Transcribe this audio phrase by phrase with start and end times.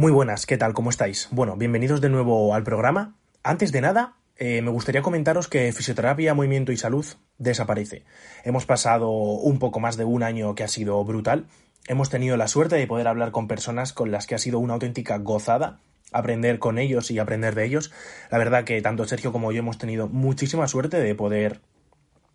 [0.00, 0.72] Muy buenas, ¿qué tal?
[0.72, 1.28] ¿Cómo estáis?
[1.30, 3.16] Bueno, bienvenidos de nuevo al programa.
[3.42, 7.04] Antes de nada, eh, me gustaría comentaros que Fisioterapia, Movimiento y Salud
[7.36, 8.06] desaparece.
[8.42, 11.48] Hemos pasado un poco más de un año que ha sido brutal.
[11.86, 14.72] Hemos tenido la suerte de poder hablar con personas con las que ha sido una
[14.72, 15.80] auténtica gozada
[16.12, 17.92] aprender con ellos y aprender de ellos.
[18.30, 21.60] La verdad que tanto Sergio como yo hemos tenido muchísima suerte de poder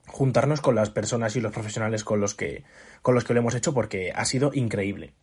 [0.05, 2.63] juntarnos con las personas y los profesionales con los que
[3.01, 5.15] con los que lo hemos hecho porque ha sido increíble.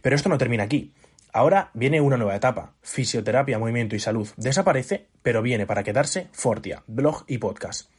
[0.00, 0.94] Pero esto no termina aquí.
[1.36, 2.74] Ahora viene una nueva etapa.
[2.80, 7.90] Fisioterapia, movimiento y salud desaparece, pero viene para quedarse Fortia, blog y podcast.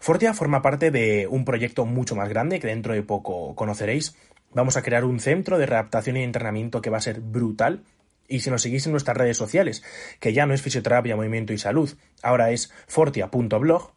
[0.00, 4.18] Fortia forma parte de un proyecto mucho más grande que dentro de poco conoceréis.
[4.52, 7.84] Vamos a crear un centro de readaptación y entrenamiento que va a ser brutal.
[8.28, 9.82] Y si nos seguís en nuestras redes sociales,
[10.20, 13.92] que ya no es fisioterapia, movimiento y salud, ahora es fortia.blog,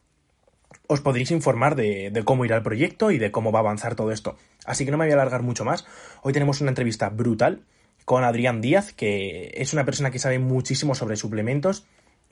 [0.88, 3.96] os podréis informar de, de, cómo irá el proyecto y de cómo va a avanzar
[3.96, 4.38] todo esto.
[4.63, 5.85] Así que no me voy a alargar mucho más.
[6.22, 7.66] Hoy tenemos una entrevista brutal
[8.05, 11.86] con Adrián Díaz, que es una persona que sabe muchísimo sobre suplementos.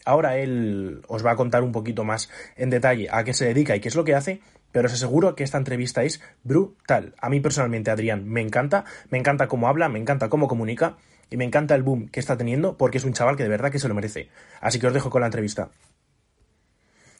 [0.06, 3.75] Ahora él os va a contar un poquito más en detalle a qué se dedica
[3.75, 7.16] y qué es lo que hace, pero os aseguro que esta entrevista es brutal.
[7.20, 10.97] A mí personalmente, Adrián, me encanta, me encanta cómo habla, me encanta cómo comunica
[11.30, 13.72] y me encanta el boom que está teniendo porque es un chaval que de verdad
[13.72, 14.30] que se lo merece.
[14.62, 15.70] Así que os dejo con la entrevista.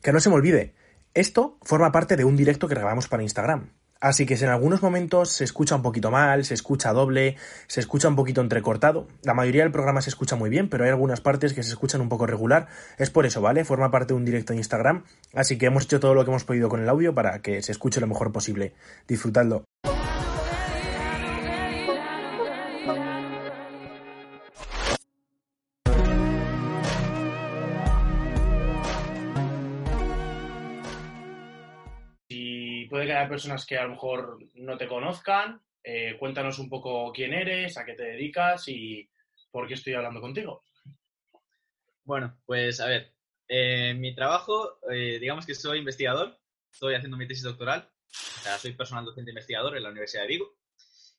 [0.02, 0.74] Que no se me olvide,
[1.14, 3.72] esto forma parte de un directo que grabamos para Instagram.
[4.02, 7.36] Así que en algunos momentos se escucha un poquito mal, se escucha doble,
[7.68, 10.90] se escucha un poquito entrecortado, la mayoría del programa se escucha muy bien, pero hay
[10.90, 12.68] algunas partes que se escuchan un poco regular.
[12.98, 13.66] Es por eso, ¿vale?
[13.66, 16.46] Forma parte de un directo en Instagram, así que hemos hecho todo lo que hemos
[16.46, 18.74] podido con el audio para que se escuche lo mejor posible.
[19.06, 19.66] Disfrutadlo.
[33.00, 35.62] Puede que haya personas que a lo mejor no te conozcan.
[35.82, 39.10] Eh, cuéntanos un poco quién eres, a qué te dedicas y
[39.52, 40.66] por qué estoy hablando contigo.
[42.04, 43.14] Bueno, pues a ver,
[43.48, 46.38] eh, mi trabajo, eh, digamos que soy investigador,
[46.70, 50.28] estoy haciendo mi tesis doctoral, o sea, soy personal docente investigador en la Universidad de
[50.28, 50.58] Vigo,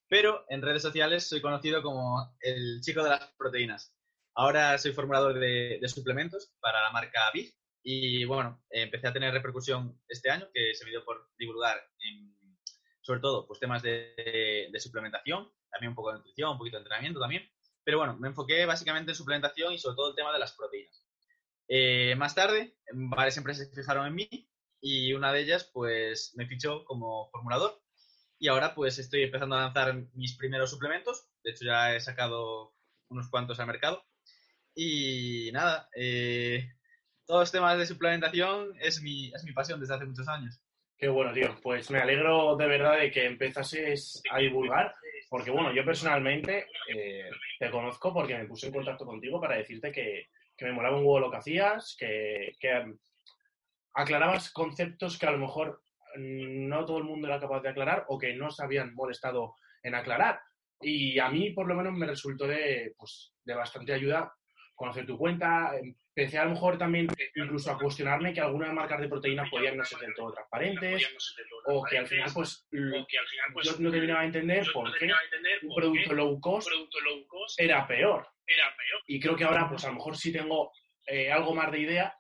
[0.06, 3.94] pero en redes sociales soy conocido como el chico de las proteínas.
[4.34, 9.32] Ahora soy formulador de, de suplementos para la marca BIF, y bueno, empecé a tener
[9.32, 12.36] repercusión este año, que se me dio por divulgar en,
[13.00, 16.82] sobre todo pues temas de, de, suplementación, también un poco de nutrición, un poquito de
[16.82, 17.50] entrenamiento también.
[17.82, 21.04] Pero bueno, me enfoqué básicamente en suplementación y sobre todo el tema de las proteínas.
[21.68, 24.28] Eh, más tarde, varias empresas se fijaron en mí
[24.80, 27.80] y una de ellas pues me fichó como formulador
[28.41, 31.28] y ahora pues estoy empezando a lanzar mis primeros suplementos.
[31.44, 32.74] De hecho ya he sacado
[33.08, 34.04] unos cuantos al mercado.
[34.74, 36.68] Y nada, eh,
[37.30, 40.60] todos los temas de suplementación es mi, es mi pasión desde hace muchos años.
[40.98, 41.56] Qué bueno, tío.
[41.62, 44.96] Pues me alegro de verdad de que empezases a divulgar,
[45.28, 47.30] porque bueno, yo personalmente eh,
[47.60, 50.26] te conozco porque me puse en contacto contigo para decirte que,
[50.56, 52.96] que me molaba un huevo lo que hacías, que, que
[53.94, 55.84] aclarabas conceptos que a lo mejor
[56.16, 59.54] no todo el mundo era capaz de aclarar o que no se habían molestado
[59.84, 60.41] en aclarar.
[60.80, 64.34] Y a mí, por lo menos, me resultó de, pues, de bastante ayuda
[64.80, 65.72] conocer tu cuenta.
[65.78, 69.84] Empecé a lo mejor también incluso a cuestionarme que algunas marcas de proteínas podían no
[69.84, 71.06] ser del todo transparentes
[71.66, 72.66] o que al final pues
[73.62, 75.10] yo no terminaba de entender por qué
[75.62, 76.70] un producto low cost
[77.58, 78.26] era peor.
[79.06, 80.72] Y creo que ahora pues a lo mejor sí tengo
[81.06, 82.14] eh, algo más de idea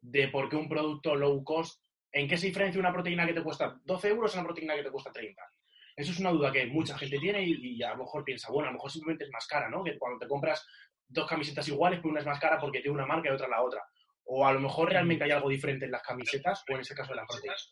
[0.00, 3.42] de por qué un producto low cost, en qué se diferencia una proteína que te
[3.42, 5.42] cuesta 12 euros a una proteína que te cuesta 30.
[5.94, 8.68] Eso es una duda que mucha gente tiene y, y, a lo mejor piensa, bueno,
[8.68, 9.82] a lo mejor simplemente es más cara, ¿no?
[9.82, 10.64] Que cuando te compras
[11.08, 13.62] dos camisetas iguales, pero una es más cara porque tiene una marca y otra la
[13.62, 13.82] otra.
[14.30, 17.12] O a lo mejor realmente hay algo diferente en las camisetas o en ese caso
[17.12, 17.70] en las proteínas.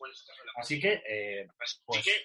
[0.56, 1.82] Así que, eh, pues,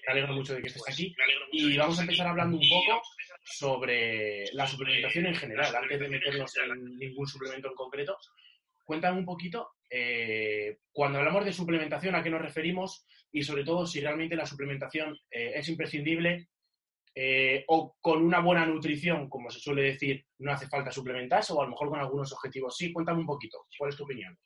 [0.08, 1.14] me alegro mucho de que estés aquí.
[1.52, 3.02] Y vamos a empezar hablando un poco
[3.44, 8.18] sobre la suplementación en general, antes de meternos en ningún suplemento en concreto.
[8.86, 13.06] Cuéntame un poquito, eh, cuando hablamos de suplementación, ¿a qué nos referimos?
[13.34, 16.48] Y sobre todo, si realmente la suplementación eh, es imprescindible
[17.14, 21.62] eh, o con una buena nutrición, como se suele decir, no hace falta suplementarse, o
[21.62, 22.94] a lo mejor con algunos objetivos sí.
[22.94, 24.38] Cuéntame un poquito, ¿cuál es tu opinión?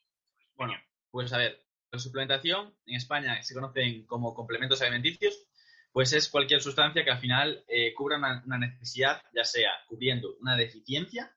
[0.55, 0.73] Bueno,
[1.11, 5.47] pues a ver, la suplementación en España se conocen como complementos alimenticios,
[5.91, 10.57] pues es cualquier sustancia que al final eh, cubra una, necesidad, ya sea cubriendo una
[10.57, 11.33] deficiencia,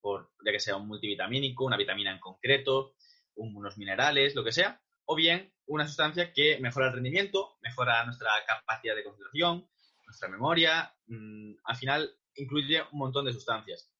[0.00, 2.94] por ya que sea un multivitamínico, una vitamina en concreto,
[3.36, 8.28] unos minerales, lo que sea, o bien una sustancia que mejora el rendimiento, mejora nuestra
[8.46, 9.66] capacidad de concentración,
[10.12, 13.90] nuestra memoria, mmm, al final incluye un montón de sustancias.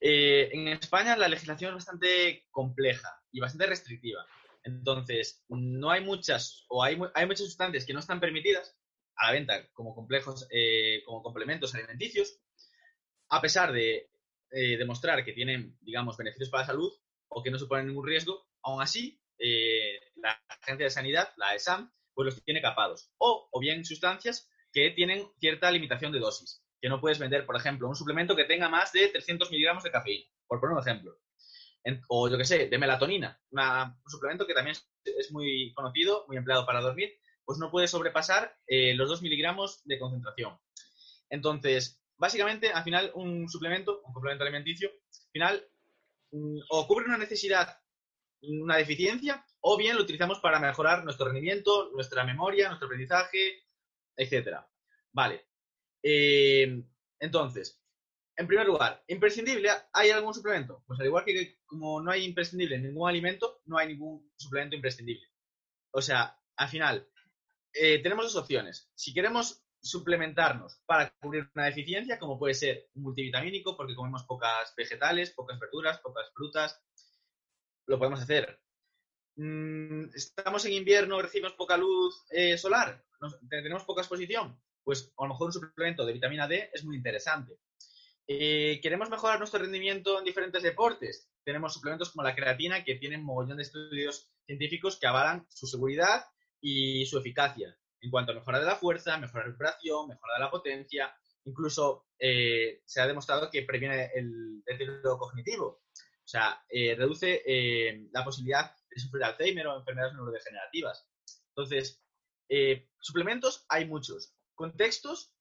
[0.00, 4.26] Eh, en España la legislación es bastante compleja y bastante restrictiva.
[4.64, 8.76] Entonces, no hay muchas, o hay, hay muchas sustancias que no están permitidas
[9.16, 12.40] a la venta como complejos, eh, como complementos alimenticios,
[13.28, 14.10] a pesar de
[14.50, 16.92] eh, demostrar que tienen, digamos, beneficios para la salud
[17.28, 21.92] o que no suponen ningún riesgo, aún así, eh, la Agencia de Sanidad, la ESAM,
[22.14, 23.10] pues los tiene capados.
[23.18, 27.56] O, o bien sustancias que tienen cierta limitación de dosis, que no puedes vender, por
[27.56, 31.18] ejemplo, un suplemento que tenga más de 300 miligramos de cafeína, por poner un ejemplo.
[32.08, 36.66] o yo que sé, de melatonina, un suplemento que también es muy conocido, muy empleado
[36.66, 40.58] para dormir, pues no puede sobrepasar eh, los 2 miligramos de concentración.
[41.30, 45.68] Entonces, básicamente, al final, un suplemento, un complemento alimenticio, al final,
[46.32, 47.78] mm, o cubre una necesidad,
[48.42, 53.62] una deficiencia, o bien lo utilizamos para mejorar nuestro rendimiento, nuestra memoria, nuestro aprendizaje,
[54.18, 54.68] etcétera.
[55.12, 55.46] Vale.
[56.02, 56.82] Eh,
[57.20, 57.80] entonces,
[58.36, 60.84] en primer lugar, imprescindible, ¿hay algún suplemento?
[60.86, 65.26] Pues al igual que como no hay imprescindible ningún alimento, no hay ningún suplemento imprescindible.
[65.90, 67.08] O sea, al final,
[67.72, 68.90] eh, tenemos dos opciones.
[68.94, 75.30] Si queremos suplementarnos para cubrir una deficiencia, como puede ser multivitamínico, porque comemos pocas vegetales,
[75.30, 76.80] pocas verduras, pocas frutas,
[77.86, 78.60] lo podemos hacer.
[79.40, 83.04] Mm, estamos en invierno, recibimos poca luz eh, solar,
[83.48, 87.56] tenemos poca exposición, pues a lo mejor un suplemento de vitamina D es muy interesante.
[88.26, 91.30] Eh, ¿Queremos mejorar nuestro rendimiento en diferentes deportes?
[91.44, 96.24] Tenemos suplementos como la creatina que tienen mogollón de estudios científicos que avalan su seguridad
[96.60, 100.34] y su eficacia en cuanto a mejora de la fuerza, mejora de la recuperación, mejora
[100.34, 101.14] de la potencia.
[101.44, 105.82] Incluso eh, se ha demostrado que previene el deterioro cognitivo.
[106.28, 111.06] O sea, eh, reduce eh, la posibilidad sufrir Alzheimer o enfermedades neurodegenerativas.
[111.50, 112.02] Entonces,
[113.00, 114.34] suplementos hay muchos.
[114.54, 115.34] Contextos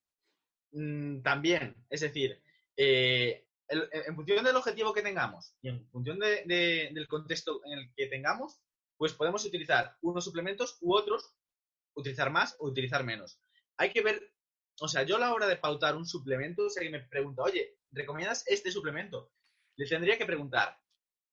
[0.71, 1.75] mm, también.
[1.89, 2.42] Es decir,
[2.75, 8.59] en función del objetivo que tengamos y en función del contexto en el que tengamos,
[8.98, 11.36] pues podemos utilizar unos suplementos u otros
[11.98, 13.39] utilizar más o utilizar menos.
[13.77, 14.33] Hay que ver,
[14.80, 17.77] o sea, yo a la hora de pautar un suplemento, si alguien me pregunta, oye,
[17.92, 19.31] ¿recomiendas este suplemento?
[19.75, 20.80] Le tendría que preguntar,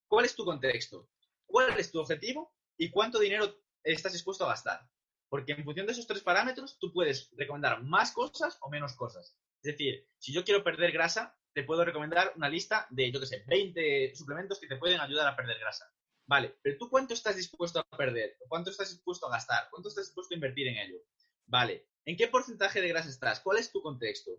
[0.08, 1.08] ¿cuál es tu contexto?
[1.54, 2.52] ¿Cuál es tu objetivo?
[2.76, 4.90] ¿Y cuánto dinero estás dispuesto a gastar?
[5.28, 9.38] Porque en función de esos tres parámetros, tú puedes recomendar más cosas o menos cosas.
[9.62, 13.26] Es decir, si yo quiero perder grasa, te puedo recomendar una lista de, yo qué
[13.26, 15.88] sé, 20 suplementos que te pueden ayudar a perder grasa.
[16.26, 20.06] Vale, pero tú cuánto estás dispuesto a perder, cuánto estás dispuesto a gastar, cuánto estás
[20.06, 20.98] dispuesto a invertir en ello.
[21.46, 23.38] Vale, ¿en qué porcentaje de grasa estás?
[23.38, 24.32] ¿Cuál es tu contexto?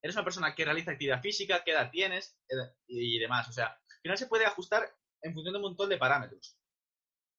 [0.00, 1.62] ¿Eres una persona que realiza actividad física?
[1.62, 2.38] ¿Qué edad tienes?
[2.86, 3.50] Y demás.
[3.50, 6.56] O sea, al final se puede ajustar en función de un montón de parámetros.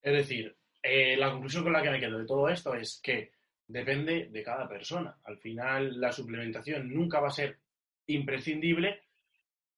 [0.02, 3.32] Es decir, eh, la conclusión con la que me quedo de todo esto es que
[3.68, 5.18] depende de cada persona.
[5.24, 7.60] Al final, la suplementación nunca va a ser
[8.08, 9.04] imprescindible,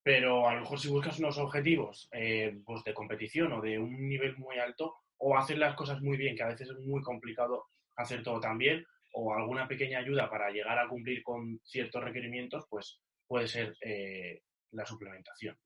[0.02, 4.08] pero a lo mejor si buscas unos objetivos eh, pues de competición o de un
[4.08, 7.66] nivel muy alto, o hacer las cosas muy bien, que a veces es muy complicado
[7.96, 12.66] hacer todo tan bien, o alguna pequeña ayuda para llegar a cumplir con ciertos requerimientos,
[12.70, 15.58] pues puede ser eh, la suplementación.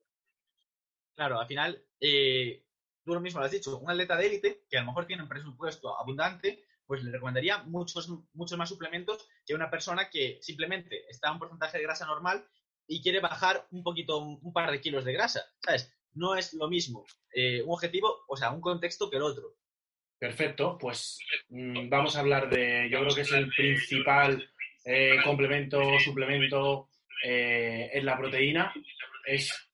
[1.15, 2.63] Claro, al final, eh,
[3.03, 5.23] tú lo mismo lo has dicho, un atleta de élite que a lo mejor tiene
[5.23, 11.09] un presupuesto abundante, pues le recomendaría muchos, muchos más suplementos que una persona que simplemente
[11.09, 12.45] está a un porcentaje de grasa normal
[12.87, 15.93] y quiere bajar un poquito, un, par de kilos de grasa, ¿sabes?
[16.13, 19.55] No es lo mismo eh, un objetivo, o sea, un contexto que el otro.
[20.19, 21.19] Perfecto, pues
[21.49, 24.51] mm, vamos a hablar de, yo creo que es el principal
[24.83, 26.89] eh, complemento, suplemento
[27.23, 28.73] eh, en la proteína,
[29.25, 29.71] es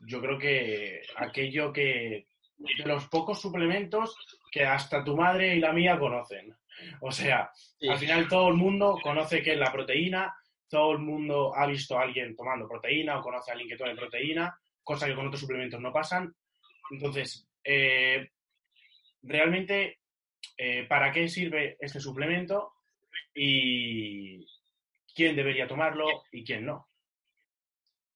[0.00, 2.26] yo creo que aquello que,
[2.56, 4.16] de los pocos suplementos
[4.50, 6.54] que hasta tu madre y la mía conocen.
[7.00, 7.50] O sea,
[7.88, 10.34] al final todo el mundo conoce que es la proteína,
[10.68, 13.96] todo el mundo ha visto a alguien tomando proteína o conoce a alguien que tome
[13.96, 16.34] proteína, cosa que con otros suplementos no pasan.
[16.90, 18.30] Entonces, eh,
[19.22, 19.98] realmente,
[20.56, 22.72] eh, ¿para qué sirve este suplemento?
[23.34, 24.46] Y
[25.14, 26.89] quién debería tomarlo y quién no.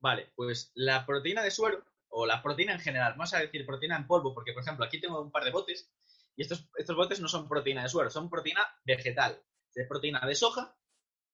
[0.04, 3.96] Vale, pues la proteína de suero, o la proteína en general, vamos a decir proteína
[3.96, 5.90] en polvo, porque por ejemplo aquí tengo un par de botes,
[6.36, 9.42] y estos, estos botes no son proteína de suero, son proteína vegetal.
[9.74, 10.76] Es proteína de soja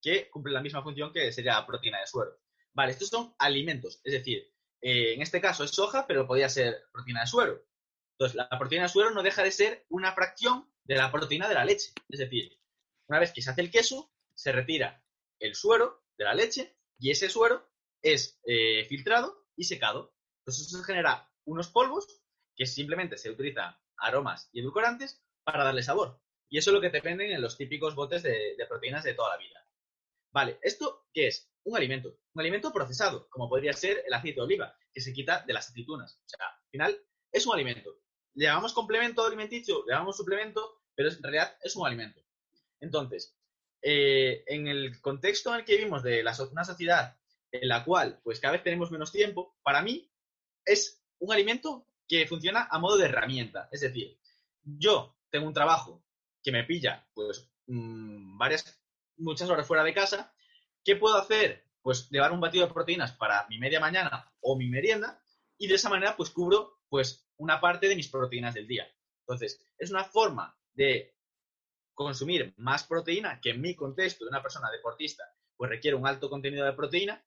[0.00, 2.38] que cumple la misma función que sería proteína de suero.
[2.72, 4.48] Vale, estos son alimentos, es decir,
[4.80, 7.64] eh, en este caso es soja, pero podría ser proteína de suero.
[8.12, 11.54] Entonces, la proteína de suero no deja de ser una fracción de la proteína de
[11.54, 11.90] la leche.
[12.08, 12.56] Es decir,
[13.08, 15.02] una vez que se hace el queso, se retira
[15.40, 17.68] el suero de la leche y ese suero
[18.02, 20.14] es eh, filtrado y secado.
[20.40, 22.06] Entonces, eso genera unos polvos
[22.56, 26.20] que simplemente se utilizan aromas y edulcorantes para darle sabor.
[26.48, 29.30] Y eso es lo que te venden en los típicos botes de proteínas de toda
[29.30, 29.60] la vida.
[30.32, 31.50] Vale, ¿esto qué es?
[31.64, 32.16] Un alimento.
[32.34, 35.68] Un alimento procesado, como podría ser el aceite de oliva, que se quita de las
[35.68, 36.20] aceitunas.
[36.24, 37.02] O sea, al final
[37.32, 37.98] es un alimento.
[38.34, 42.20] Le llamamos complemento alimenticio, le llamamos suplemento, pero en realidad es un alimento.
[42.80, 43.36] Entonces,
[43.82, 47.18] eh, en el contexto en el que vivimos de la, una sociedad
[47.52, 50.10] en la cual pues cada vez tenemos menos tiempo, para mí
[50.64, 53.68] es un alimento que funciona a modo de herramienta.
[53.70, 54.18] Es decir,
[54.62, 56.02] yo tengo un trabajo
[56.42, 58.80] que me pilla pues mm, varias,
[59.16, 60.32] muchas horas fuera de casa,
[60.84, 61.64] ¿qué puedo hacer?
[61.82, 65.22] Pues llevar un batido de proteínas para mi media mañana o mi merienda
[65.58, 68.86] y de esa manera pues cubro pues una parte de mis proteínas del día.
[69.20, 71.14] Entonces, es una forma de
[71.94, 75.24] consumir más proteína que en mi contexto de una persona deportista
[75.56, 77.22] pues requiere un alto contenido de proteína.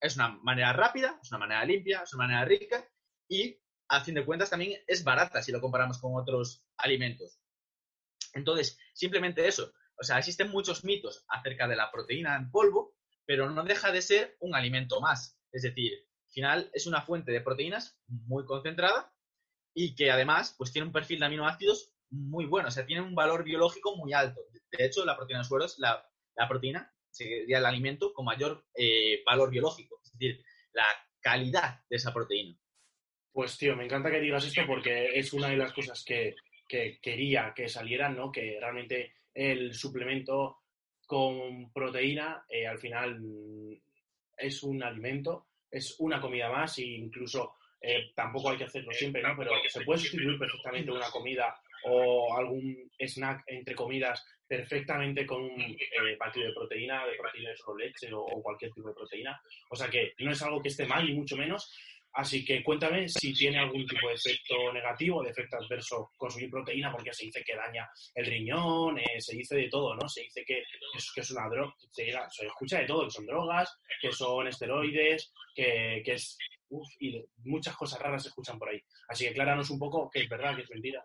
[0.00, 2.88] Es una manera rápida, es una manera limpia, es una manera rica
[3.28, 7.40] y a fin de cuentas también es barata si lo comparamos con otros alimentos.
[8.34, 9.72] Entonces, simplemente eso.
[10.00, 12.94] O sea, existen muchos mitos acerca de la proteína en polvo,
[13.26, 15.38] pero no deja de ser un alimento más.
[15.50, 15.92] Es decir,
[16.26, 19.12] al final es una fuente de proteínas muy concentrada
[19.74, 23.14] y que además pues tiene un perfil de aminoácidos muy bueno, o sea, tiene un
[23.14, 24.40] valor biológico muy alto.
[24.70, 26.04] De hecho, la proteína de suero es la,
[26.48, 30.86] proteína, sería el alimento con mayor eh, valor biológico, es decir, la
[31.20, 32.56] calidad de esa proteína.
[33.32, 36.34] Pues tío, me encanta que digas esto porque es una de las cosas que,
[36.66, 38.30] quería que salieran, ¿no?
[38.30, 40.58] Que realmente el suplemento
[41.06, 43.18] con proteína eh, al final
[44.36, 49.22] es un alimento, es una comida más e incluso eh, tampoco hay que hacerlo siempre,
[49.22, 49.34] ¿no?
[49.36, 55.60] Pero se puede sustituir perfectamente una comida o algún snack entre comidas perfectamente con un
[55.60, 59.40] eh, batido de proteína, de proteínas o leche o, cualquier tipo de proteína.
[59.70, 61.70] O sea que no es algo que esté mal, ni mucho menos,
[62.14, 66.90] Así que cuéntame si tiene algún tipo de efecto negativo, de efecto adverso consumir proteína,
[66.90, 70.08] porque se dice que daña el riñón, eh, se dice de todo, ¿no?
[70.08, 70.62] Se dice que
[70.94, 72.08] es, que es una droga, se,
[72.44, 76.38] escucha de todo, que son drogas, que son esteroides, que, es...
[76.70, 78.82] Uf, y muchas cosas raras se escuchan por ahí.
[79.08, 81.02] Así que acláranos un poco qué es verdad, qué es mentira.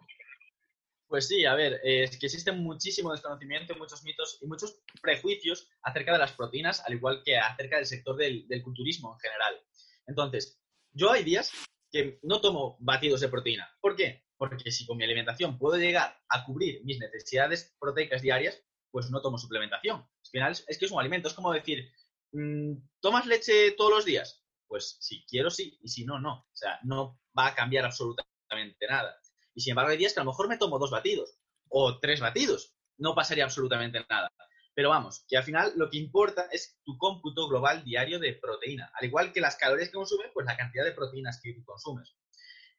[1.14, 6.12] Pues sí, a ver, es que existe muchísimo desconocimiento, muchos mitos y muchos prejuicios acerca
[6.12, 9.62] de las proteínas, al igual que acerca del sector del, del culturismo en general.
[10.08, 10.60] Entonces,
[10.92, 11.52] yo hay días
[11.92, 13.70] que no tomo batidos de proteína.
[13.80, 14.26] ¿Por qué?
[14.36, 19.22] Porque si con mi alimentación puedo llegar a cubrir mis necesidades proteicas diarias, pues no
[19.22, 19.98] tomo suplementación.
[19.98, 21.92] Al final es que es un alimento, es como decir,
[22.32, 24.44] mm, ¿tomas leche todos los días?
[24.66, 26.40] Pues si quiero sí, y si no, no.
[26.40, 29.16] O sea, no va a cambiar absolutamente nada.
[29.56, 31.38] Y sin embargo hay días que a lo mejor me tomo dos batidos
[31.70, 32.76] o tres batidos.
[32.98, 34.32] No pasaría absolutamente nada.
[34.76, 38.92] Pero vamos, que al final lo que importa es tu cómputo global diario de proteína.
[39.00, 42.16] Al igual que las calorías que consumes, pues la cantidad de proteínas que consumes.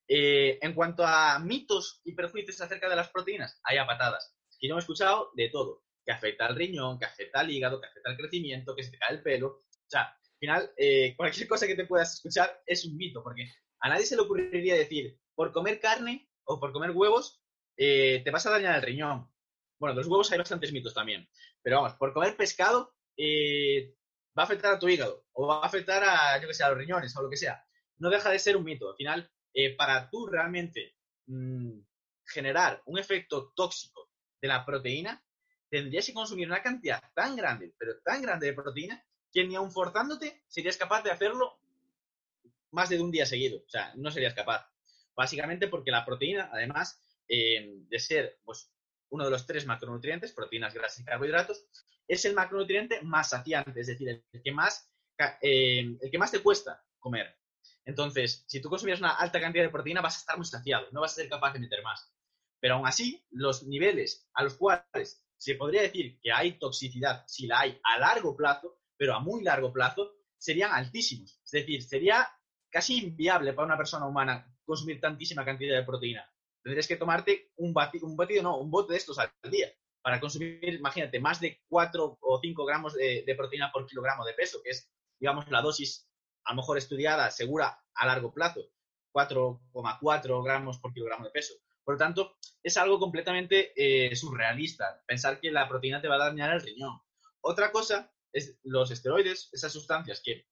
[0.09, 4.35] Eh, en cuanto a mitos y perjuicios acerca de las proteínas, hay a patadas.
[4.59, 5.85] Y yo he escuchado de todo.
[6.05, 8.99] Que afecta al riñón, que afecta al hígado, que afecta al crecimiento, que se te
[8.99, 9.49] cae el pelo.
[9.49, 13.49] O sea, al final, eh, cualquier cosa que te puedas escuchar es un mito, porque
[13.81, 17.43] a nadie se le ocurriría decir, por comer carne o por comer huevos,
[17.77, 19.31] eh, te vas a dañar el riñón.
[19.79, 21.29] Bueno, de los huevos hay bastantes mitos también.
[21.63, 23.95] Pero vamos, por comer pescado eh,
[24.37, 26.71] va a afectar a tu hígado o va a afectar a, yo que sé, a
[26.71, 27.65] los riñones o lo que sea.
[27.99, 28.91] No deja de ser un mito.
[28.91, 30.97] Al final, eh, para tú realmente
[31.27, 31.79] mm,
[32.27, 34.11] generar un efecto tóxico
[34.41, 35.23] de la proteína,
[35.71, 39.73] tendrías que consumir una cantidad tan grande, pero tan grande de proteína, que ni aun
[39.73, 41.59] forzándote serías capaz de hacerlo
[42.71, 43.59] más de un día seguido.
[43.59, 44.69] O sea, no serías capaz.
[45.15, 48.71] Básicamente porque la proteína, además eh, de ser pues,
[49.11, 51.67] uno de los tres macronutrientes, proteínas, grasas y carbohidratos,
[52.07, 54.91] es el macronutriente más saciante, es decir, el que más,
[55.41, 57.39] eh, el que más te cuesta comer.
[57.85, 61.01] Entonces, si tú consumieras una alta cantidad de proteína, vas a estar muy saciado, no
[61.01, 62.11] vas a ser capaz de meter más.
[62.61, 67.47] Pero aún así, los niveles a los cuales se podría decir que hay toxicidad, si
[67.47, 71.41] la hay a largo plazo, pero a muy largo plazo, serían altísimos.
[71.45, 72.29] Es decir, sería
[72.71, 76.29] casi inviable para una persona humana consumir tantísima cantidad de proteína
[76.65, 79.69] tendrías que tomarte un batido, no, un bote de estos al día
[80.03, 84.61] para consumir, imagínate, más de 4 o 5 gramos de, proteína por kilogramo de peso,
[84.63, 86.09] que es, digamos, la dosis
[86.45, 88.61] a lo mejor estudiada, segura a largo plazo,
[89.15, 91.55] 4,4 gramos por kilogramo de peso.
[91.85, 96.31] Por lo tanto, es algo completamente eh, surrealista pensar que la proteína te va a
[96.31, 97.01] dañar el riñón.
[97.41, 100.47] Otra cosa es los esteroides, esas sustancias que,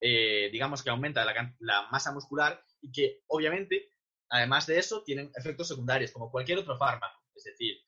[0.00, 3.92] eh, digamos, que aumentan la, la masa muscular y que, obviamente,
[4.30, 7.22] Además de eso, tienen efectos secundarios, como cualquier otro fármaco.
[7.34, 7.78] Es decir,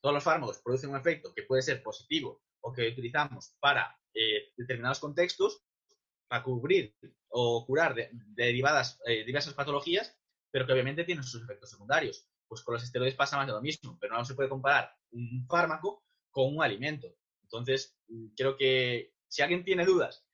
[0.00, 4.52] todos los fármacos producen un efecto que puede ser positivo o que utilizamos para eh,
[4.56, 5.62] determinados contextos,
[6.28, 6.96] para cubrir
[7.28, 10.16] o curar de, derivadas, eh, diversas patologías,
[10.50, 12.26] pero que obviamente tienen sus efectos secundarios.
[12.48, 15.46] Pues con los esteroides pasa más de lo mismo, pero no se puede comparar un
[15.48, 17.14] fármaco con un alimento.
[17.42, 20.24] Entonces, mm, creo que si alguien tiene dudas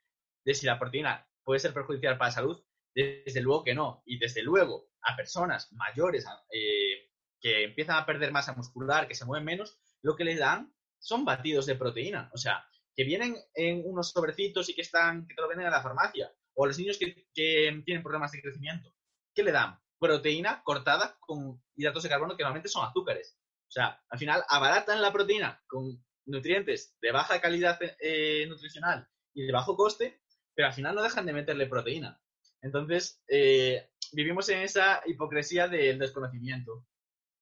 [0.44, 4.02] de si la proteína puede ser perjudicial para la salud, desde luego que no.
[4.04, 7.08] Y desde luego, a personas mayores eh,
[7.40, 11.24] que empiezan a perder masa muscular, que se mueven menos, lo que les dan son
[11.24, 12.30] batidos de proteína.
[12.34, 15.72] O sea, que vienen en unos sobrecitos y que están, que te lo venden en
[15.72, 18.92] la farmacia, o a los niños que, tienen problemas de crecimiento,
[19.32, 19.78] ¿qué le dan?
[20.00, 23.38] Proteína cortada con hidratos de carbono que normalmente son azúcares.
[23.68, 29.44] O sea, al final abaratan la proteína con nutrientes de baja calidad eh, nutricional y
[29.46, 30.22] de bajo coste,
[30.56, 32.18] pero al final no dejan de meterle proteína.
[32.62, 36.86] Entonces, eh, vivimos en esa hipocresía del desconocimiento.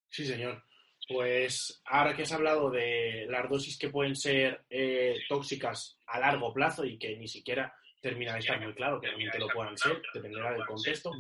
[0.09, 0.62] Sí, señor.
[1.09, 6.52] Pues ahora que has hablado de las dosis que pueden ser eh, tóxicas a largo
[6.52, 10.02] plazo y que ni siquiera termina de estar muy claro que realmente lo puedan ser,
[10.12, 11.11] dependerá del contexto.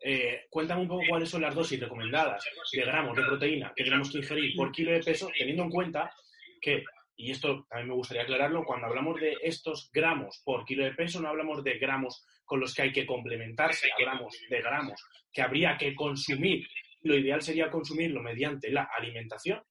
[0.00, 4.10] Eh, cuéntame un poco cuáles son las dosis recomendadas de gramos de proteína que tenemos
[4.10, 6.12] que ingerir por kilo de peso, teniendo en cuenta
[6.60, 6.84] que,
[7.16, 11.20] y esto también me gustaría aclararlo, cuando hablamos de estos gramos por kilo de peso,
[11.20, 15.76] no hablamos de gramos con los que hay que complementarse, hablamos de gramos que habría
[15.76, 16.68] que consumir.
[17.02, 19.62] Lo ideal sería consumirlo mediante la alimentación,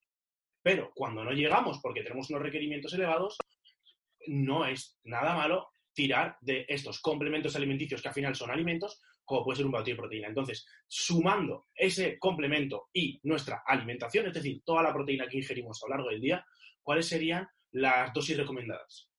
[0.62, 3.38] pero cuando no llegamos porque tenemos unos requerimientos elevados,
[4.28, 9.44] no es nada malo tirar de estos complementos alimenticios que al final son alimentos como
[9.44, 10.28] puede ser un batido de proteína.
[10.28, 15.88] Entonces, sumando ese complemento y nuestra alimentación, es decir, toda la proteína que ingerimos a
[15.88, 16.46] lo largo del día,
[16.86, 19.10] ¿cuáles serían las dosis recomendadas?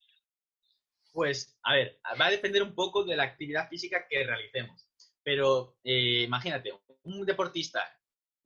[1.13, 4.89] Pues, a ver, va a depender un poco de la actividad física que realicemos.
[5.23, 7.83] Pero eh, imagínate, un deportista,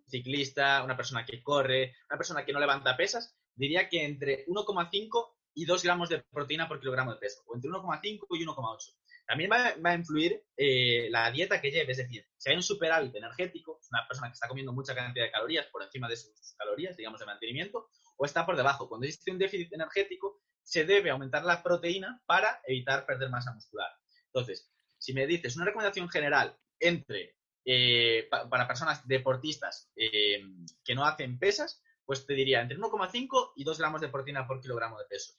[0.08, 5.34] ciclista, una persona que corre, una persona que no levanta pesas, diría que entre 1,5
[5.54, 8.94] y 2 gramos de proteína por kilogramo de peso, o entre 1,5 y 1,8.
[9.26, 13.14] También va, a influir eh, la dieta que lleve, es decir, si hay un superávit
[13.14, 16.54] energético, es una persona que está comiendo mucha cantidad de calorías por encima de sus
[16.56, 18.86] calorías, digamos, de mantenimiento, o está por debajo.
[18.86, 23.90] Cuando existe un déficit energético, se debe aumentar la proteína para evitar perder masa muscular.
[24.26, 30.42] Entonces, si me dices una recomendación general entre eh, para personas deportistas eh,
[30.84, 34.60] que no hacen pesas, pues te diría entre 1,5 y 2 gramos de proteína por
[34.60, 35.32] kilogramo de peso.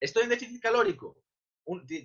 [0.00, 1.22] ¿Estoy en déficit calórico?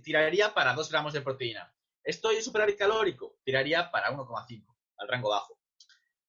[0.03, 1.73] tiraría para 2 gramos de proteína.
[2.03, 5.57] Estoy en superávit calórico, tiraría para 1,5, al rango bajo.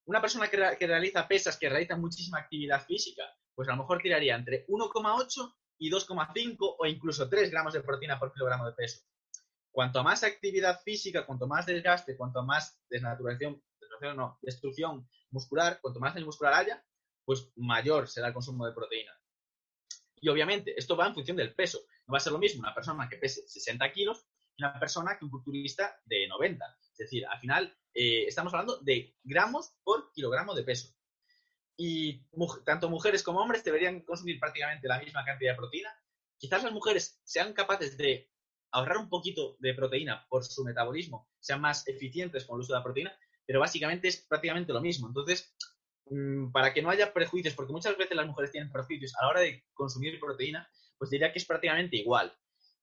[0.04, 3.24] Una persona que, realiza pesas, que realiza muchísima actividad física,
[3.62, 8.18] pues a lo mejor tiraría entre 1,8 y 2,5 o incluso 3 gramos de proteína
[8.18, 9.04] por kilogramo de peso.
[9.70, 13.62] Cuanto más actividad física, cuanto más desgaste, cuanto más desnaturación,
[14.40, 16.84] destrucción muscular, cuanto más daño muscular haya,
[17.24, 19.12] pues mayor será el consumo de proteína.
[20.16, 21.82] Y obviamente, esto va en función del peso.
[22.08, 25.16] No va a ser lo mismo una persona que pese 60 kilos que una persona
[25.16, 26.78] que un culturista de 90.
[26.90, 30.92] Es decir, al final eh, estamos hablando de gramos por kilogramo de peso.
[31.76, 32.24] Y
[32.64, 35.90] tanto mujeres como hombres deberían consumir prácticamente la misma cantidad de proteína.
[36.38, 38.30] Quizás las mujeres sean capaces de
[38.72, 42.78] ahorrar un poquito de proteína por su metabolismo, sean más eficientes con el uso de
[42.78, 45.08] la proteína, pero básicamente es prácticamente lo mismo.
[45.08, 45.54] Entonces,
[46.06, 49.30] mm, para que no haya prejuicios, porque muchas veces las mujeres tienen prejuicios a la
[49.30, 52.34] hora de consumir proteína, pues diría que es prácticamente igual.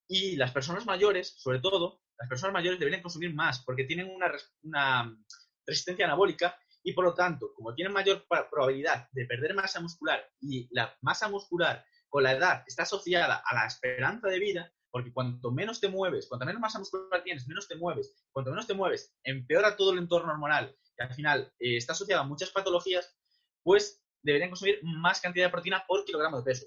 [0.08, 4.32] Y las personas mayores, sobre todo, las personas mayores deberían consumir más porque tienen una,
[4.64, 5.18] una
[5.66, 10.68] resistencia anabólica y por lo tanto, como tienen mayor probabilidad de perder masa muscular y
[10.72, 15.52] la masa muscular con la edad está asociada a la esperanza de vida, porque cuanto
[15.52, 19.16] menos te mueves, cuanto menos masa muscular tienes, menos te mueves, cuanto menos te mueves,
[19.24, 23.16] empeora todo el entorno hormonal y al final eh, está asociado a muchas patologías,
[23.64, 26.66] pues deberían consumir más cantidad de proteína por kilogramo de peso.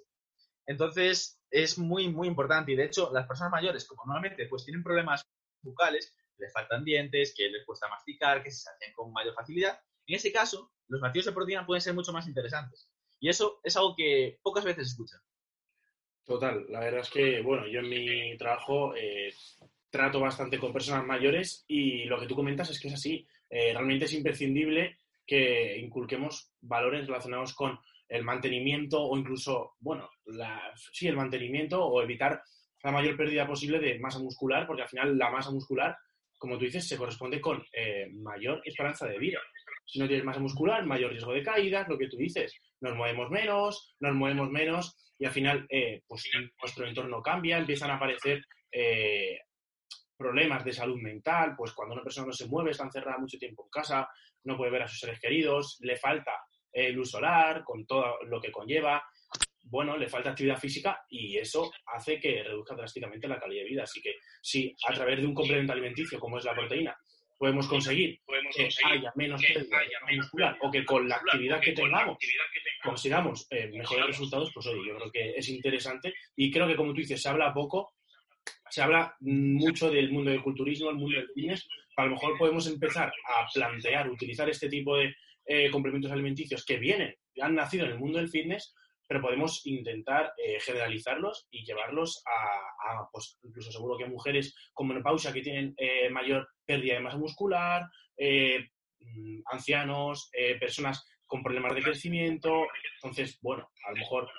[0.66, 2.72] Entonces, es muy, muy importante.
[2.72, 5.24] Y de hecho, las personas mayores, como normalmente pues tienen problemas
[5.62, 10.16] bucales, les faltan dientes, que les cuesta masticar, que se hacen con mayor facilidad, en
[10.16, 12.88] ese caso, los batidos de proteína pueden ser mucho más interesantes.
[13.20, 15.22] Y eso es algo que pocas veces se escucha.
[16.24, 19.32] Total, la verdad es que, bueno, yo en mi trabajo eh,
[19.90, 23.26] trato bastante con personas mayores y lo que tú comentas es que es así.
[23.50, 30.10] Eh, realmente es imprescindible que inculquemos valores relacionados con el mantenimiento o incluso, bueno,
[30.92, 32.42] sí, el mantenimiento o evitar
[32.82, 35.96] la mayor pérdida posible de masa muscular, porque al final la masa muscular,
[36.38, 39.40] como tú dices, se corresponde con eh, mayor esperanza de vida.
[39.92, 43.28] Si no tienes masa muscular, mayor riesgo de caídas, lo que tú dices, nos movemos
[43.28, 46.30] menos, nos movemos menos y al final, eh, pues
[46.62, 49.38] nuestro entorno cambia, empiezan a aparecer eh,
[50.16, 53.64] problemas de salud mental, pues cuando una persona no se mueve, está encerrada mucho tiempo
[53.64, 54.08] en casa,
[54.44, 56.32] no puede ver a sus seres queridos, le falta
[56.94, 59.04] luz solar, con todo lo que conlleva,
[59.64, 63.82] bueno, le falta actividad física y eso hace que reduzca drásticamente la calidad de vida.
[63.82, 66.96] Así que si a través de un complemento alimenticio como es la proteína
[67.42, 68.20] podemos conseguir,
[68.54, 69.80] que haya menos pérdida
[70.14, 72.16] muscular o que con la actividad que tengamos
[72.84, 76.14] consigamos eh, mejores resultados, pues oye, yo creo que es interesante.
[76.36, 77.94] Y creo que como tú dices, se habla poco,
[78.70, 82.64] se habla mucho del mundo del culturismo, el mundo del fitness, a lo mejor podemos
[82.68, 85.12] empezar a plantear, utilizar este tipo de
[85.44, 88.72] eh, complementos alimenticios que vienen, han nacido en el mundo del fitness
[89.12, 95.34] pero podemos intentar eh, generalizarlos y llevarlos a, pues incluso seguro que mujeres con menopausia
[95.34, 97.82] que tienen eh, mayor pérdida de masa muscular,
[98.18, 102.66] mm, ancianos, personas con problemas de crecimiento.
[103.02, 104.30] Entonces, bueno, a lo mejor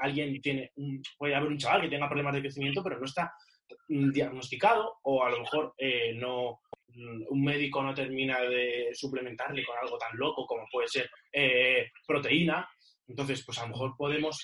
[0.00, 0.70] alguien tiene,
[1.18, 3.32] puede haber un chaval que tenga problemas de crecimiento, pero no está
[3.88, 5.74] diagnosticado o a lo mejor
[6.14, 6.60] no,
[6.94, 11.90] Mm, un médico no termina de suplementarle con algo tan loco como puede ser eh,
[12.06, 12.68] proteína.
[13.10, 14.40] Entonces, pues a lo mejor podemos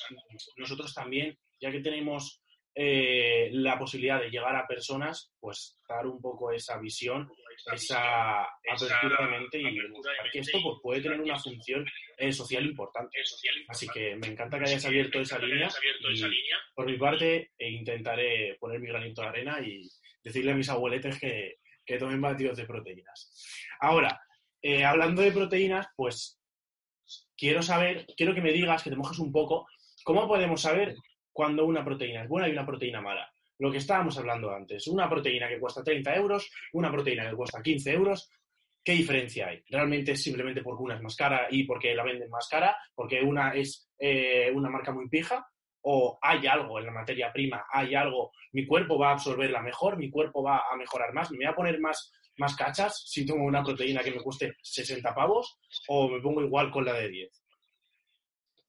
[0.57, 2.43] nosotros también, ya que tenemos
[2.75, 7.31] eh, la posibilidad de llegar a personas, pues dar un poco esa visión,
[7.73, 11.87] esa apertura de mente y demostrar que esto pues, puede tener una función
[12.19, 13.19] eh, social importante.
[13.69, 15.71] Así que me encanta que hayas abierto esa línea
[16.13, 16.23] y
[16.75, 19.89] por mi parte intentaré poner mi granito de arena y
[20.23, 23.49] decirle a mis abueletes que, que tomen batidos de proteínas.
[23.81, 24.21] Ahora,
[24.61, 26.41] eh, hablando de proteínas, pues
[27.37, 29.67] quiero saber, quiero que me digas, que te mojes un poco,
[30.05, 30.95] ¿cómo podemos saber
[31.33, 33.31] cuando una proteína es buena y una proteína mala?
[33.59, 37.63] Lo que estábamos hablando antes, una proteína que cuesta 30 euros, una proteína que cuesta
[37.63, 38.31] 15 euros,
[38.85, 39.63] ¿qué diferencia hay?
[39.69, 42.77] ¿Realmente es simplemente porque una es más cara y porque la venden más cara?
[42.95, 45.47] ¿Porque una es eh, una marca muy pija?
[45.89, 49.97] o hay algo en la materia prima, hay algo, mi cuerpo va a absorberla mejor,
[49.97, 53.45] mi cuerpo va a mejorar más, me voy a poner más, más cachas si tomo
[53.45, 57.43] una proteína que me cueste 60 pavos o me pongo igual con la de 10.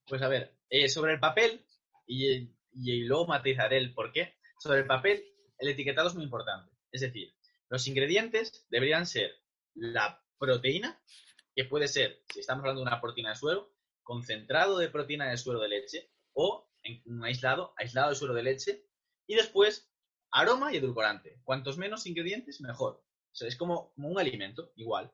[0.08, 1.66] Pues a ver, eh, sobre el papel,
[2.06, 5.24] y, y luego matizaré el por qué, sobre el papel
[5.58, 6.72] el etiquetado es muy importante.
[6.92, 7.34] Es decir,
[7.70, 9.32] los ingredientes deberían ser
[9.74, 11.02] la proteína,
[11.56, 15.38] que puede ser, si estamos hablando de una proteína de suero, concentrado de proteína de
[15.38, 16.70] suero de leche o
[17.06, 18.86] un aislado, aislado de suero de leche,
[19.26, 19.92] y después
[20.32, 21.42] aroma y edulcorante.
[21.44, 23.04] Cuantos menos ingredientes, mejor.
[23.42, 25.12] Es como, un alimento, igual.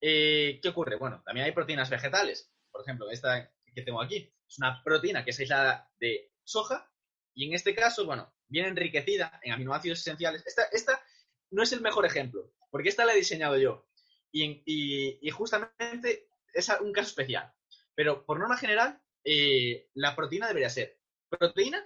[0.00, 0.96] Eh, ¿Qué ocurre?
[0.96, 2.52] Bueno, también hay proteínas vegetales.
[2.70, 6.90] Por ejemplo, esta que tengo aquí es una proteína que es aislada de soja
[7.34, 10.46] y en este caso, bueno, viene enriquecida en aminoácidos esenciales.
[10.46, 11.02] Esta, esta
[11.50, 13.88] no es el mejor ejemplo, porque esta la he diseñado yo.
[14.30, 17.52] Y, y justamente es un caso especial.
[17.94, 21.82] Pero por norma general, eh, la proteína debería ser proteína,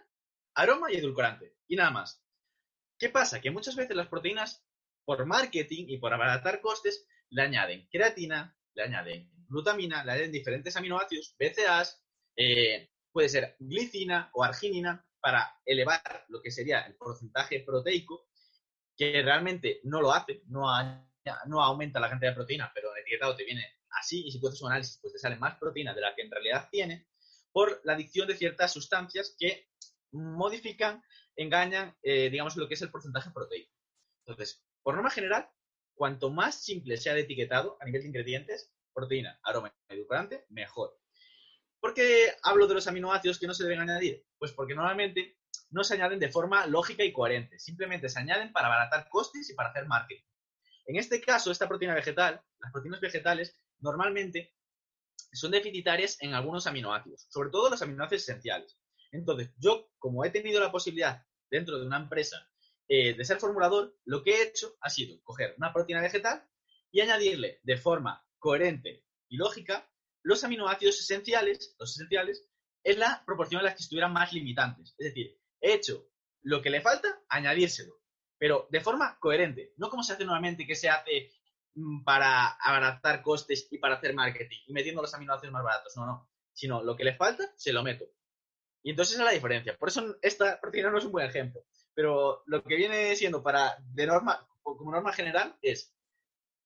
[0.55, 1.57] aroma y edulcorante.
[1.67, 2.23] Y nada más.
[2.99, 3.41] ¿Qué pasa?
[3.41, 4.67] Que muchas veces las proteínas,
[5.09, 10.77] por marketing y por abaratar costes, le añaden creatina, le añaden glutamina, le añaden diferentes
[10.77, 12.05] aminoácidos, BCAAs,
[12.37, 18.29] eh, puede ser glicina o arginina, para elevar lo que sería el porcentaje proteico,
[18.95, 20.69] que realmente no lo hace, no,
[21.63, 24.61] aumenta la cantidad de proteína, pero el etiquetado te viene así, y si tú haces
[24.61, 27.09] un análisis, pues te sale más proteína de la que en realidad tiene
[27.51, 29.71] por la adicción de ciertas sustancias que
[30.13, 31.03] modifican,
[31.35, 33.73] engañan, eh, digamos, lo que es el porcentaje proteico.
[34.27, 35.49] Entonces, por norma general,
[35.95, 40.99] cuanto más simple sea el etiquetado a nivel de ingredientes, proteína, aroma y edulcorante, mejor.
[41.81, 44.25] ¿Por qué hablo de los aminoácidos que no se deben añadir?
[44.39, 45.39] Pues porque normalmente
[45.71, 49.55] no se añaden de forma lógica y coherente, simplemente se añaden para abaratar costes y
[49.55, 50.25] para hacer marketing.
[50.87, 54.55] En este caso, esta proteína vegetal, las proteínas vegetales, normalmente
[55.33, 58.79] son deficitarias en algunos aminoácidos, sobre todo los aminoácidos esenciales.
[59.13, 62.49] Entonces, yo, como he tenido la posibilidad dentro de una empresa
[62.89, 66.49] eh, de ser formulador, lo que he hecho ha sido coger una proteína vegetal
[66.91, 69.91] y añadirle de forma coherente y lógica
[70.23, 72.49] los aminoácidos esenciales, los esenciales,
[72.85, 74.95] en la proporción en la que estuvieran más limitantes.
[74.99, 76.09] Es decir, he hecho
[76.43, 77.95] lo que le falta, añadírselo,
[78.39, 81.31] pero de forma coherente, no como se hace normalmente, que se hace
[81.79, 85.97] Mm, para abaratar costes y para hacer marketing y metiendo los aminoácidos más baratos.
[85.97, 86.29] No, no.
[86.53, 88.05] Sino lo que le falta, se lo meto.
[88.83, 89.77] Y entonces es la diferencia.
[89.79, 91.65] Por eso esta proteína no es un buen ejemplo.
[91.99, 95.93] Pero lo que viene siendo para, de norma, como norma general, es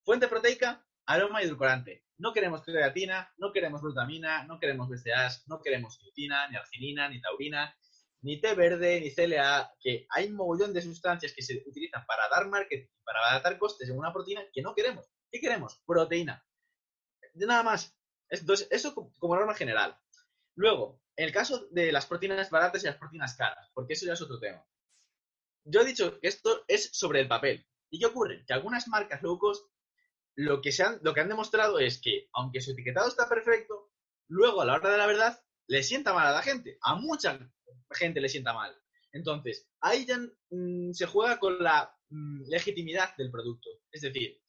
[0.05, 2.05] fuente proteica, aroma y edulcorante.
[2.18, 7.18] No queremos creatina, no queremos glutamina, no queremos BCAAs, no queremos glutina, ni arginina, ni
[7.23, 7.75] taurina,
[8.21, 12.29] ni té verde, ni CLA, que hay un mogollón de sustancias que se utilizan para
[12.29, 15.11] dar marketing, para abaratar costes en una proteína que no queremos.
[15.31, 15.81] ¿Qué queremos?
[15.87, 16.45] Proteína.
[17.37, 17.97] Nada más.
[18.29, 19.97] Entonces, eso como norma general.
[20.57, 24.21] Luego, el caso de las proteínas baratas y las proteínas caras, porque eso ya es
[24.21, 24.62] otro tema.
[25.64, 27.66] Yo he dicho que esto es sobre el papel.
[27.90, 28.44] ¿Y qué ocurre?
[28.46, 29.38] Que algunas marcas low
[30.35, 33.90] lo que, se han, lo que han demostrado es que, aunque su etiquetado está perfecto,
[34.29, 36.79] luego a la hora de la verdad le sienta mal a la gente.
[36.83, 37.38] A mucha
[37.90, 38.75] gente le sienta mal.
[39.12, 40.18] Entonces, ahí ya
[40.51, 43.68] mm, se juega con la mm, legitimidad del producto.
[43.90, 44.40] Es decir,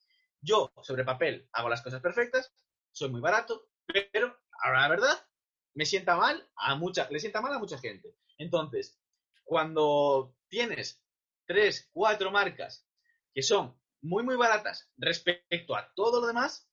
[0.41, 2.53] yo sobre papel hago las cosas perfectas,
[2.91, 3.67] soy muy barato,
[4.11, 5.27] pero ahora la verdad
[5.73, 8.15] me sienta mal a mucha, le sienta mal a mucha gente.
[8.37, 8.99] Entonces,
[9.43, 11.03] cuando tienes
[11.47, 12.87] tres, cuatro marcas
[13.33, 16.69] que son muy, muy baratas respecto a todo lo demás,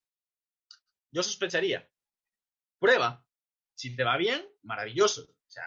[1.11, 1.89] yo sospecharía.
[2.79, 3.25] Prueba.
[3.75, 5.23] si te va bien, maravilloso.
[5.23, 5.65] O sea,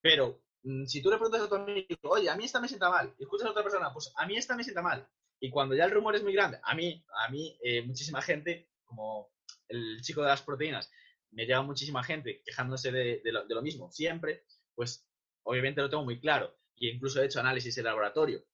[0.00, 2.88] pero mm, si tú le preguntas a tu amigo, oye, a mí esta me sienta
[2.88, 5.08] mal, y escuchas a otra persona, pues a mí esta me sienta mal.
[5.40, 8.70] Y cuando ya el rumor es muy grande, a mí, a mí, eh, muchísima gente,
[8.84, 9.32] como
[9.66, 10.88] el chico de las proteínas,
[11.32, 14.44] me llega muchísima gente quejándose de, lo, mismo siempre,
[14.76, 15.08] pues
[15.42, 16.59] obviamente lo tengo muy claro.
[16.80, 18.44] Y incluso he hecho análisis en laboratorio.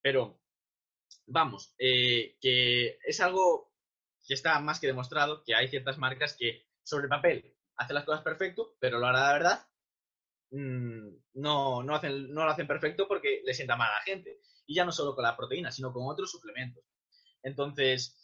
[0.00, 0.40] Pero,
[1.26, 3.74] vamos, eh, que es algo
[4.26, 8.22] que está más que demostrado, que hay ciertas marcas que sobre papel hacen las cosas
[8.22, 9.66] perfecto, pero lo hará la verdad
[10.50, 14.40] mm, no, no, hacen, no lo hacen perfecto porque le sienta mal a la gente.
[14.66, 16.84] Y ya no solo con la proteína, sino con otros suplementos.
[17.42, 18.16] Entonces,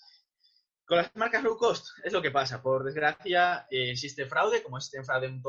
[0.89, 2.63] con las marcas low cost es lo que pasa.
[2.63, 5.43] Por desgracia, eh, existe fraude, como existe fraude en,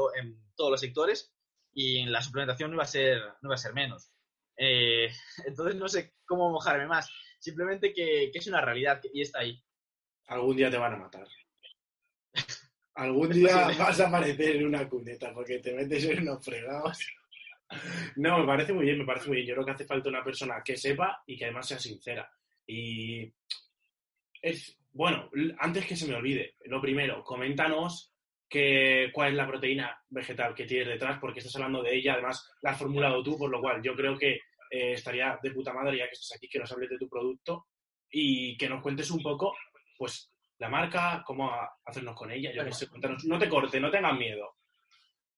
[0.55, 1.33] todos los sectores,
[1.73, 4.11] y en la suplementación no iba a ser, no a ser menos.
[4.57, 5.09] Eh,
[5.45, 7.09] entonces no sé cómo mojarme más.
[7.39, 9.61] Simplemente que, es una realidad y está ahí.
[10.27, 11.27] Algún día te van a matar.
[12.95, 16.99] Algún día vas a aparecer en una cuneta porque te metes en unos fregados.
[18.17, 19.47] No, me parece muy bien, me parece muy bien.
[19.47, 22.29] Yo creo que hace falta una persona que sepa y que además sea sincera.
[22.67, 23.31] Y
[24.41, 25.29] es, bueno,
[25.59, 28.13] antes que se me olvide, lo primero, coméntanos
[28.49, 32.51] que, cuál es la proteína vegetal que tienes detrás, porque estás hablando de ella, además
[32.61, 34.33] la has formulado tú, por lo cual yo creo que
[34.71, 37.67] eh, estaría de puta madre ya que estás aquí, que nos hables de tu producto
[38.09, 39.55] y que nos cuentes un poco,
[39.97, 41.51] pues, la marca, cómo
[41.85, 42.51] hacernos con ella,
[42.89, 44.57] cuéntanos, no te corte, no tengas miedo.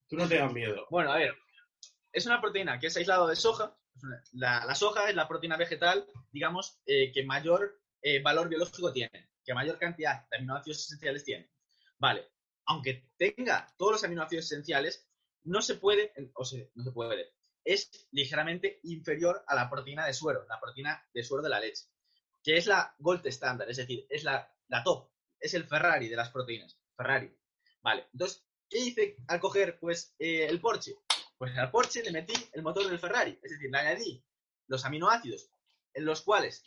[0.07, 0.87] Tú no tengas miedo.
[0.89, 1.35] Bueno, a ver,
[2.11, 3.75] es una proteína que es aislado de soja.
[4.31, 9.53] La, soja es la proteína vegetal, digamos, eh, que mayor eh, valor biológico tiene que
[9.53, 11.49] mayor cantidad de aminoácidos esenciales tiene.
[11.97, 12.29] Vale,
[12.71, 15.05] aunque tenga todos los aminoácidos esenciales,
[15.43, 17.33] no se puede, o sea, no se puede,
[17.65, 21.85] es ligeramente inferior a la proteína de suero, la proteína de suero de la leche,
[22.41, 26.15] que es la gold standard, es decir, es la, la top, es el Ferrari de
[26.15, 27.35] las proteínas, Ferrari.
[27.81, 30.95] Vale, entonces, ¿qué hice al coger pues, eh, el Porsche?
[31.37, 34.23] Pues al Porsche le metí el motor del Ferrari, es decir, le añadí
[34.67, 35.49] los aminoácidos
[35.93, 36.63] en los cuales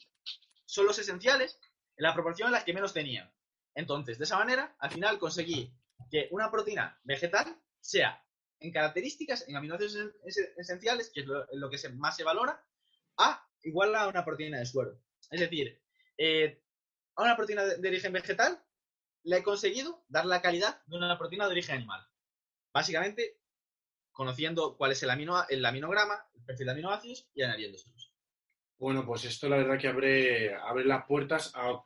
[0.67, 1.59] son los esenciales
[1.97, 3.33] en la proporción en la que menos tenía.
[3.75, 5.73] Entonces, de esa manera, al final conseguí
[6.11, 8.25] que una proteína vegetal sea
[8.61, 10.13] en características, en aminoácidos
[10.57, 12.65] esenciales, que es lo, que más se valora,
[13.19, 14.99] a igual a una proteína de suero.
[15.31, 15.81] Es decir,
[16.17, 16.63] eh,
[17.17, 18.63] a una proteína de, origen vegetal
[19.25, 22.07] le he conseguido dar la calidad de una proteína de origen animal.
[22.73, 23.39] Básicamente,
[24.13, 28.13] conociendo cuál es el, amino, el aminograma, el perfil de aminoácidos y añadiéndoselos.
[28.79, 31.83] Bueno, pues esto la verdad que abre, abre las puertas a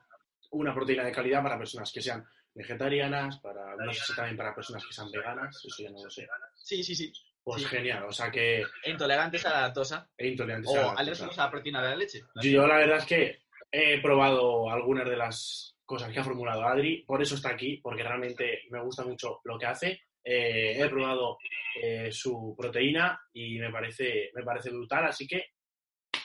[0.51, 2.25] una proteína de calidad para personas que sean
[2.59, 6.09] vegetarianas, para no sé si también para personas que sean veganas, eso ya no lo
[6.09, 6.27] sé.
[6.55, 7.11] Sí, sí, sí.
[7.41, 8.61] Pues genial, o sea que...
[8.83, 10.09] E intolerantes a la lactosa.
[10.17, 10.87] E intolerantes a la.
[10.87, 12.21] O a la proteína de la leche.
[12.43, 13.39] Yo la verdad es que
[13.71, 18.03] he probado algunas de las cosas que ha formulado Adri, por eso está aquí, porque
[18.03, 20.01] realmente me gusta mucho lo que hace.
[20.21, 21.37] Eh, he probado
[21.81, 25.45] eh, su proteína y me parece, me parece brutal, así que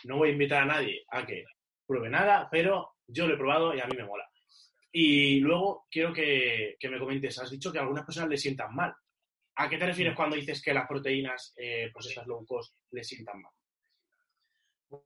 [0.03, 1.45] no voy a invitar a nadie a que
[1.87, 4.29] pruebe nada, pero yo lo he probado y a mí me mola.
[4.97, 8.95] Y luego quiero que, me comentes, has dicho que a algunas personas le sientan mal.
[9.57, 13.03] ¿A qué te refieres cuando dices que las proteínas, eh, pues estas low cost, le
[13.03, 13.53] sientan mal?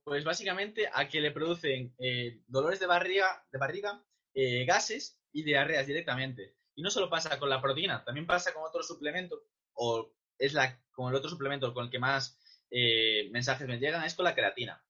[0.03, 5.41] Pues básicamente a que le producen eh, dolores de barriga, de barriga eh, gases y
[5.41, 6.57] diarreas directamente.
[6.75, 9.41] Y no solo pasa con la proteína, también pasa con otro suplemento,
[9.73, 14.03] o es la, con el otro suplemento con el que más eh, mensajes me llegan,
[14.03, 14.83] es con la creatina.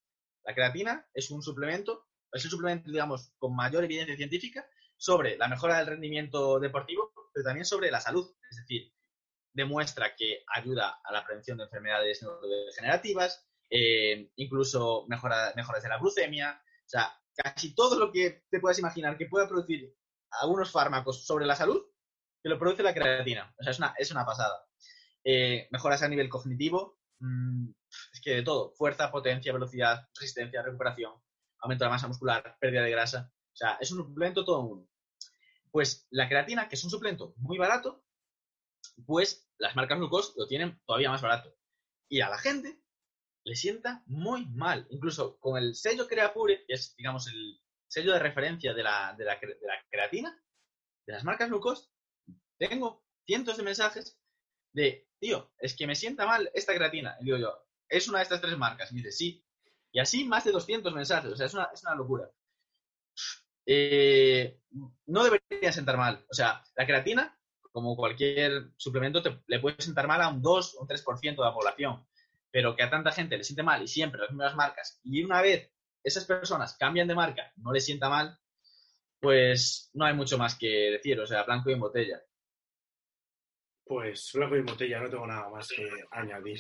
[0.43, 5.47] La creatina es un suplemento, es el suplemento, digamos, con mayor evidencia científica sobre la
[5.47, 8.29] mejora del rendimiento deportivo, pero también sobre la salud.
[8.49, 8.93] Es decir,
[9.53, 15.97] demuestra que ayuda a la prevención de enfermedades neurodegenerativas, eh, incluso mejora, mejoras de la
[15.97, 19.95] glucemia, o sea, casi todo lo que te puedas imaginar que pueda producir
[20.41, 21.81] algunos fármacos sobre la salud,
[22.43, 23.53] que lo produce la creatina.
[23.59, 24.65] O sea, es una, es una pasada.
[25.23, 27.71] Eh, mejoras a nivel cognitivo, Mm,
[28.13, 31.13] es que de todo, fuerza, potencia, velocidad, resistencia, recuperación,
[31.59, 33.31] aumento de la masa muscular, pérdida de grasa.
[33.59, 34.87] O sea, es un suplemento todo uno.
[35.69, 38.05] Pues la creatina, que es un suplemento muy barato,
[39.05, 41.53] pues las marcas glucos lo tienen todavía más barato.
[42.07, 42.81] Y a la gente
[43.43, 44.87] le sienta muy mal.
[44.91, 49.25] Incluso con el sello Creapure, que es, digamos, el sello de referencia de la, de
[49.25, 49.37] la,
[49.89, 50.41] creatina,
[51.05, 51.91] de las marcas glucos,
[52.57, 54.17] tengo cientos de mensajes
[54.71, 57.17] de tío, es que me sienta mal esta creatina.
[57.19, 58.89] Y digo yo, ¿es una de estas tres marcas?
[58.93, 59.45] Y dice, sí.
[59.91, 62.31] Y así más de 200 mensajes, o sea, es una, es una locura.
[63.71, 64.61] Eh,
[65.05, 66.25] no debería sentar mal.
[66.27, 67.37] O sea, la creatina,
[67.71, 71.53] como cualquier suplemento, le puede sentar mal a un 2 o un 3% de la
[71.53, 72.03] población.
[72.49, 75.43] Pero que a tanta gente le siente mal y siempre las mismas marcas, y una
[75.43, 75.71] vez
[76.03, 78.39] esas personas cambian de marca, no les sienta mal,
[79.19, 81.19] pues no hay mucho más que decir.
[81.19, 82.19] O sea, blanco y en botella.
[83.83, 86.59] Pues blanco y botella, no tengo nada más que añadir.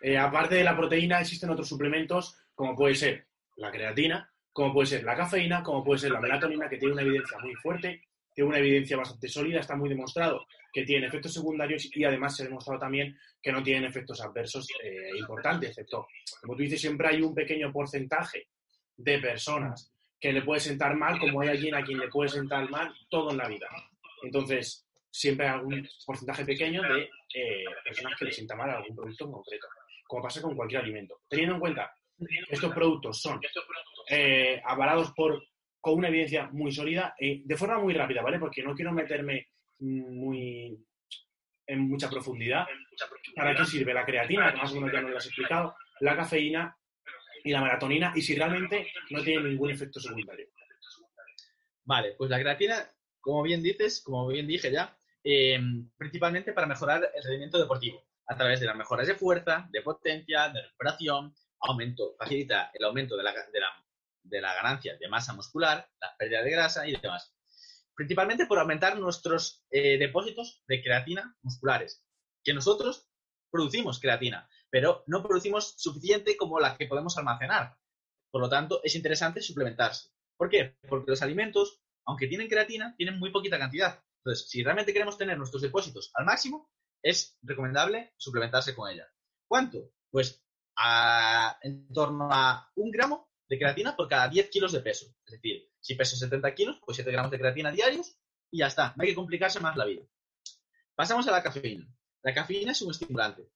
[0.00, 4.86] Eh, aparte de la proteína, existen otros suplementos, como puede ser la creatina, como puede
[4.86, 8.48] ser la cafeína, como puede ser la melatonina, que tiene una evidencia muy fuerte, tiene
[8.48, 12.46] una evidencia bastante sólida, está muy demostrado que tiene efectos secundarios y además se ha
[12.46, 16.06] demostrado también que no tienen efectos adversos eh, importantes, excepto,
[16.40, 18.48] como tú dices, siempre hay un pequeño porcentaje
[18.96, 22.70] de personas que le puede sentar mal, como hay alguien a quien le puede sentar
[22.70, 23.68] mal todo en la vida.
[24.22, 29.26] Entonces, siempre hay algún porcentaje pequeño de eh, personas que le sienta mal algún producto
[29.26, 29.66] en concreto,
[30.06, 31.20] como pasa con cualquier alimento.
[31.28, 33.38] Teniendo en cuenta que estos productos son
[34.08, 35.42] eh, avalados por
[35.86, 38.40] con una evidencia muy sólida, eh, de forma muy rápida, ¿vale?
[38.40, 40.76] Porque no quiero meterme muy
[41.64, 42.66] en mucha profundidad.
[43.36, 44.52] ¿Para qué sirve la creatina?
[44.52, 45.76] Que más o menos ya nos lo has explicado.
[46.00, 46.76] La cafeína
[47.44, 48.12] y la melatonina.
[48.16, 50.48] Y si realmente no tiene ningún efecto secundario.
[51.84, 52.90] Vale, pues la creatina,
[53.20, 55.60] como bien dices, como bien dije ya, eh,
[55.96, 60.48] principalmente para mejorar el rendimiento deportivo, a través de las mejoras de fuerza, de potencia,
[60.48, 63.85] de recuperación, aumento, facilita el aumento de la, de la
[64.28, 67.34] de la ganancia de masa muscular, la pérdida de grasa y demás.
[67.94, 72.04] Principalmente por aumentar nuestros eh, depósitos de creatina musculares,
[72.44, 73.08] que nosotros
[73.50, 77.76] producimos creatina, pero no producimos suficiente como la que podemos almacenar.
[78.30, 80.10] Por lo tanto, es interesante suplementarse.
[80.36, 80.76] ¿Por qué?
[80.88, 84.02] Porque los alimentos, aunque tienen creatina, tienen muy poquita cantidad.
[84.18, 86.70] Entonces, si realmente queremos tener nuestros depósitos al máximo,
[87.02, 89.08] es recomendable suplementarse con ella.
[89.48, 89.92] ¿Cuánto?
[90.10, 90.44] Pues
[91.62, 95.06] en torno a un gramo de creatina por cada 10 kilos de peso.
[95.24, 98.18] Es decir, si peso 70 kilos, pues 7 gramos de creatina diarios
[98.50, 98.94] y ya está.
[98.96, 100.02] No hay que complicarse más la vida.
[100.94, 101.86] Pasamos a la cafeína.
[102.22, 103.48] La cafeína es un estimulante.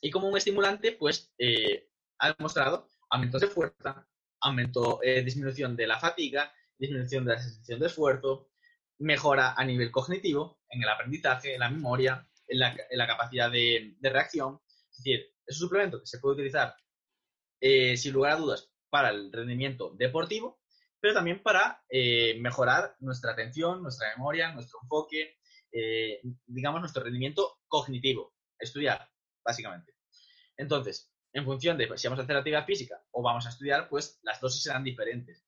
[0.00, 4.06] Y como un estimulante, pues eh, ha demostrado aumentos de fuerza,
[4.40, 8.50] aumento, eh, disminución de la fatiga, disminución de la sensación de esfuerzo,
[8.98, 14.60] mejora a nivel cognitivo, en el aprendizaje, en la memoria, en la, capacidad de, reacción.
[14.90, 16.74] Es decir, es un suplemento que se puede utilizar
[17.60, 20.60] eh, sin lugar a dudas para el rendimiento deportivo,
[21.00, 25.38] pero también para eh, mejorar nuestra atención, nuestra memoria, nuestro enfoque,
[25.72, 28.34] eh, digamos, nuestro rendimiento cognitivo.
[28.58, 29.08] Estudiar,
[29.42, 29.94] básicamente.
[30.56, 34.20] Entonces, en función de si vamos a hacer actividad física o vamos a estudiar, pues
[34.22, 35.46] las dosis serán diferentes.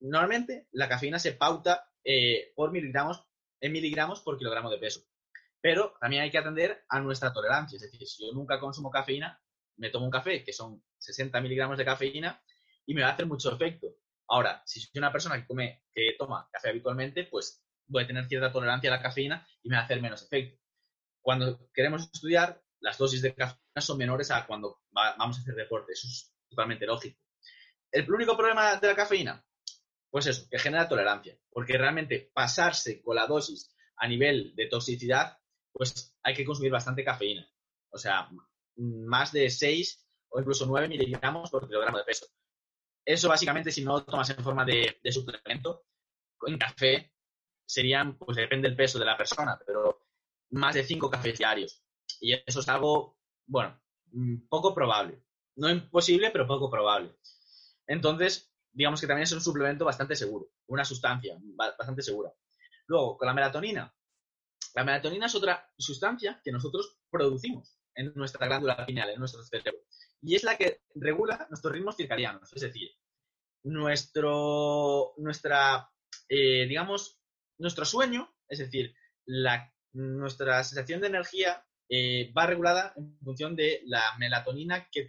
[0.00, 3.22] Normalmente, la cafeína se pauta eh, por miligramos,
[3.60, 5.02] en miligramos por kilogramo de peso.
[5.60, 7.76] Pero también hay que atender a nuestra tolerancia.
[7.76, 9.40] Es decir, si yo nunca consumo cafeína,
[9.76, 12.42] me tomo un café, que son 60 miligramos de cafeína,
[12.86, 13.88] y me va a hacer mucho efecto.
[14.28, 18.26] Ahora, si soy una persona que come, que toma café habitualmente, pues voy a tener
[18.26, 20.58] cierta tolerancia a la cafeína y me va a hacer menos efecto.
[21.20, 25.92] Cuando queremos estudiar, las dosis de cafeína son menores a cuando vamos a hacer deporte.
[25.92, 27.20] Eso es totalmente lógico.
[27.90, 29.44] ¿El único problema de la cafeína?
[30.10, 31.38] Pues eso, que genera tolerancia.
[31.50, 35.38] Porque realmente pasarse con la dosis a nivel de toxicidad,
[35.72, 37.48] pues hay que consumir bastante cafeína.
[37.90, 38.28] O sea,
[38.76, 42.26] más de 6 o incluso 9 miligramos por kilogramo de peso.
[43.04, 45.84] Eso básicamente si no lo tomas en forma de, suplemento,
[46.46, 47.12] en café
[47.64, 50.06] serían, pues depende del peso de la persona, pero
[50.50, 51.82] más de cinco cafés diarios.
[52.20, 53.80] Y eso es algo, bueno,
[54.12, 55.24] mm, poco probable.
[55.56, 57.16] No imposible, pero poco probable.
[57.86, 62.32] Entonces, digamos que también es un suplemento bastante seguro, una sustancia bastante segura.
[62.86, 63.94] Luego, con la melatonina.
[64.74, 69.82] La melatonina es otra sustancia que nosotros producimos en nuestra glándula pineal, en nuestro cerebro
[70.22, 72.90] y es la que regula nuestros ritmos circadianos, es decir,
[73.64, 75.90] nuestro, nuestra,
[76.28, 77.20] eh, digamos,
[77.58, 78.94] nuestro sueño, es decir,
[79.92, 85.04] nuestra sensación de energía eh, va regulada en función de la melatonina que,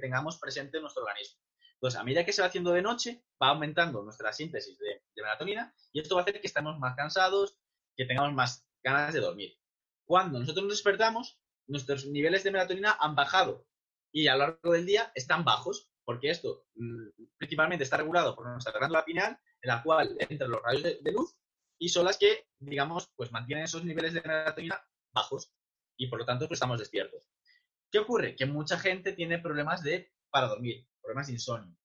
[0.00, 1.40] tengamos presente en nuestro organismo.
[1.74, 5.72] Entonces, a medida que se va haciendo de noche, va aumentando nuestra síntesis de melatonina
[5.92, 7.56] y esto va a hacer que estemos más cansados,
[7.96, 9.56] que tengamos más ganas de dormir.
[10.04, 13.67] Cuando nosotros nos despertamos, nuestros niveles de melatonina han bajado
[14.12, 18.46] y a lo largo del día están bajos, porque esto mm, principalmente está regulado por
[18.46, 21.36] nuestra glándula pineal, en la cual entran los rayos de, luz
[21.78, 24.80] y son las que, digamos, pues mantienen esos niveles de melatonina
[25.12, 25.52] bajos
[25.96, 27.22] y por lo tanto pues, estamos despiertos.
[27.90, 28.36] ¿Qué ocurre?
[28.36, 31.76] Que mucha gente tiene problemas de para dormir, problemas de insomnio.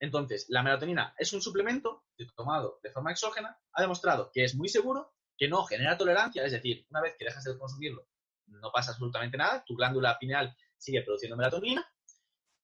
[0.00, 2.04] Entonces, la melatonina es un suplemento
[2.34, 6.52] tomado de forma exógena, ha demostrado que es muy seguro, que no genera tolerancia, es
[6.52, 8.06] decir, una vez que dejas de consumirlo,
[8.46, 11.86] no pasa absolutamente nada, tu glándula pineal sigue produciendo melatonina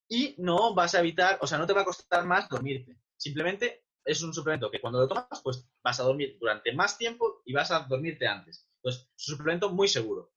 [0.08, 2.98] y no vas a evitar, o sea, no te va a costar más dormirte.
[3.16, 7.42] Simplemente es un suplemento que cuando lo tomas, pues vas a dormir durante más tiempo
[7.44, 8.66] y vas a dormirte antes.
[8.76, 10.32] Entonces, es un suplemento muy seguro.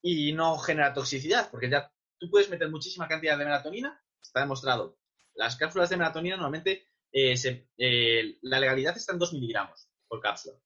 [0.00, 4.98] Y no genera toxicidad, porque ya tú puedes meter muchísima cantidad de melatonina, está demostrado.
[5.34, 7.34] Las cápsulas de melatonina normalmente, eh,
[7.76, 10.56] eh, la legalidad está en 2 miligramos por cápsula.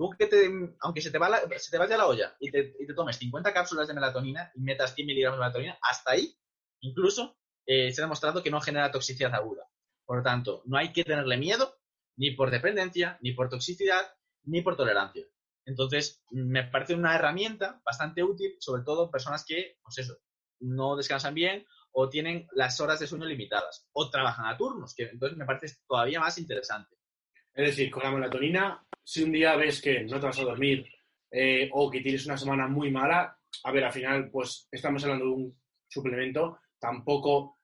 [0.00, 2.86] Tú que te, aunque se te, va se te vaya la olla y te, y
[2.86, 6.34] te, tomes 50 cápsulas de melatonina y metas 100 miligramos de melatonina, hasta ahí,
[6.80, 7.36] incluso,
[7.66, 9.68] eh, se ha demostrado que no genera toxicidad aguda.
[10.06, 11.76] Por lo tanto, no hay que tenerle miedo
[12.16, 14.00] ni por dependencia, ni por toxicidad,
[14.44, 15.26] ni por tolerancia.
[15.66, 20.16] Entonces, me parece una herramienta bastante útil, sobre todo en personas que, pues eso,
[20.60, 25.10] no descansan bien o tienen las horas de sueño limitadas o trabajan a turnos, que
[25.10, 26.96] entonces me parece todavía más interesante.
[27.54, 30.86] Es decir, con la melatonina, si un día ves que no te vas a dormir
[31.30, 35.26] eh, o que tienes una semana muy mala, a ver, al final, pues estamos hablando
[35.26, 37.58] de un suplemento, tampoco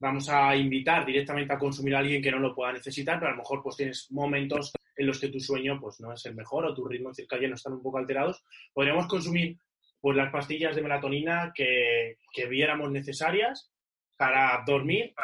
[0.00, 3.34] vamos a invitar directamente a consumir a alguien que no lo pueda necesitar, pero a
[3.34, 6.66] lo mejor pues tienes momentos en los que tu sueño pues no es el mejor
[6.66, 8.42] o tu ritmo circadiano están un poco alterados.
[8.72, 9.58] Podríamos consumir
[10.00, 13.70] pues las pastillas de melatonina que, que viéramos necesarias
[14.16, 15.14] para dormir,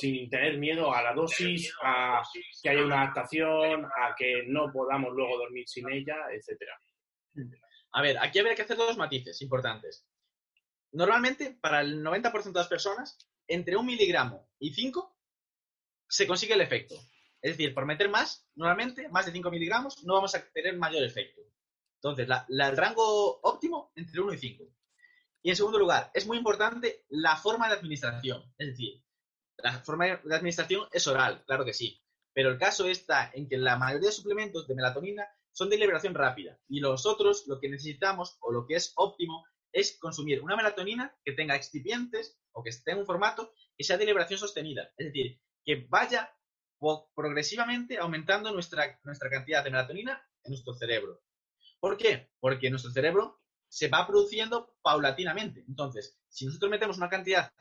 [0.00, 2.22] sin tener miedo a la dosis, a
[2.62, 6.72] que haya una adaptación, a que no podamos luego dormir sin ella, etcétera.
[7.92, 10.06] A ver, aquí habría que hacer dos matices importantes.
[10.92, 15.16] Normalmente, para el 90% de las personas, entre un miligramo y 5
[16.08, 16.94] se consigue el efecto.
[17.40, 21.04] Es decir, por meter más, normalmente, más de 5 miligramos, no vamos a tener mayor
[21.04, 21.42] efecto.
[22.02, 24.64] Entonces, el rango óptimo entre 1 y 5.
[25.42, 28.42] Y en segundo lugar, es muy importante la forma de administración.
[28.58, 29.02] Es decir,
[29.58, 32.00] la forma de administración es oral, claro que sí.
[32.32, 36.14] Pero el caso está en que la mayoría de suplementos de melatonina son de liberación
[36.14, 36.58] rápida.
[36.68, 41.14] Y los otros, lo que necesitamos o lo que es óptimo es consumir una melatonina
[41.24, 44.92] que tenga excipientes o que esté en un formato que sea de liberación sostenida.
[44.96, 46.30] Es decir, que vaya
[47.14, 51.22] progresivamente aumentando nuestra, nuestra cantidad de melatonina en nuestro cerebro.
[51.80, 52.30] ¿Por qué?
[52.38, 55.64] Porque nuestro cerebro se va produciendo paulatinamente.
[55.66, 57.52] Entonces, si nosotros metemos una cantidad,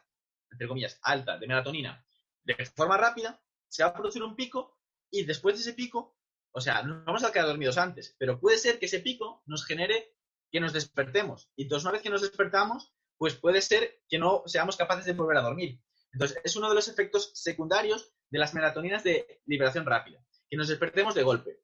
[0.51, 2.05] entre comillas, alta de melatonina
[2.45, 4.77] de forma rápida, se va a producir un pico
[5.11, 6.17] y después de ese pico,
[6.51, 9.65] o sea, no vamos a quedar dormidos antes, pero puede ser que ese pico nos
[9.65, 10.15] genere
[10.51, 11.49] que nos despertemos.
[11.55, 15.13] Y entonces, una vez que nos despertamos, pues puede ser que no seamos capaces de
[15.13, 15.81] volver a dormir.
[16.13, 20.67] Entonces, es uno de los efectos secundarios de las melatoninas de liberación rápida, que nos
[20.67, 21.61] despertemos de golpe.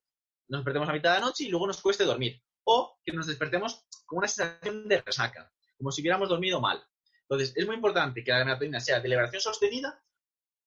[0.47, 2.41] Nos despertemos a mitad de la noche y luego nos cueste dormir.
[2.63, 6.83] O que nos despertemos con una sensación de resaca, como si hubiéramos dormido mal.
[7.31, 10.03] Entonces, es muy importante que la melatonina sea de liberación sostenida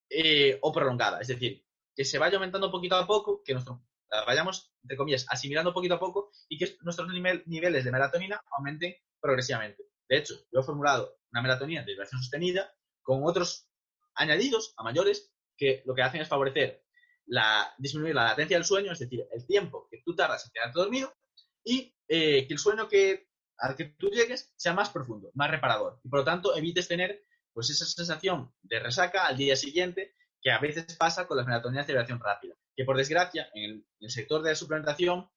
[0.08, 1.20] eh, o prolongada.
[1.20, 1.62] Es decir,
[1.94, 3.84] que se vaya aumentando poquito a poco, que nuestro
[4.26, 7.06] vayamos, entre comillas, asimilando poquito a poco y que nuestros
[7.46, 9.84] niveles de melatonina aumenten progresivamente.
[10.08, 13.68] De hecho, yo he formulado una melatonina de liberación sostenida con otros
[14.14, 16.82] añadidos a mayores que lo que hacen es favorecer
[17.26, 20.78] la, disminuir la latencia del sueño, es decir, el tiempo que tú tardas en quedarte
[20.78, 21.14] dormido
[21.62, 23.28] y eh, que el sueño que,
[23.58, 26.00] al que tú llegues sea más profundo, más reparador.
[26.02, 30.50] Y por lo tanto, evites tener pues esa sensación de resaca al día siguiente que
[30.50, 34.42] a veces pasa con las melatoninas de liberación rápida que por desgracia en el, sector
[34.42, 35.28] de la suplementación,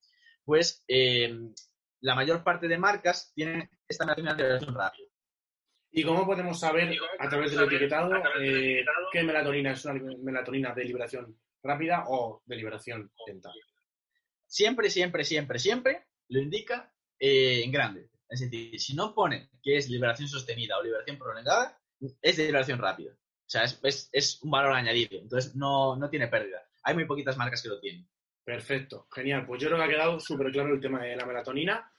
[0.43, 1.34] pues eh,
[2.01, 5.07] la mayor parte de marcas tienen esta melatonina de liberación rápida.
[5.91, 8.11] ¿Y cómo podemos saber a través del etiquetado
[8.41, 13.51] eh, qué melatonina es una melatonina de liberación rápida o de liberación lenta?
[14.45, 18.09] Siempre, siempre, siempre, siempre lo indica eh, en grande.
[18.30, 21.80] Es decir, si no pone que es liberación sostenida o liberación prolongada,
[22.22, 23.11] es de liberación rápida.
[23.13, 25.20] O sea, es, es un valor añadido.
[25.20, 28.07] Entonces, no, no tiene pérdida hay muy poquitas marcas que lo tienen.
[28.45, 29.45] Perfecto, genial.
[29.45, 31.91] Pues yo creo que ha quedado súper claro el tema de la melatonina.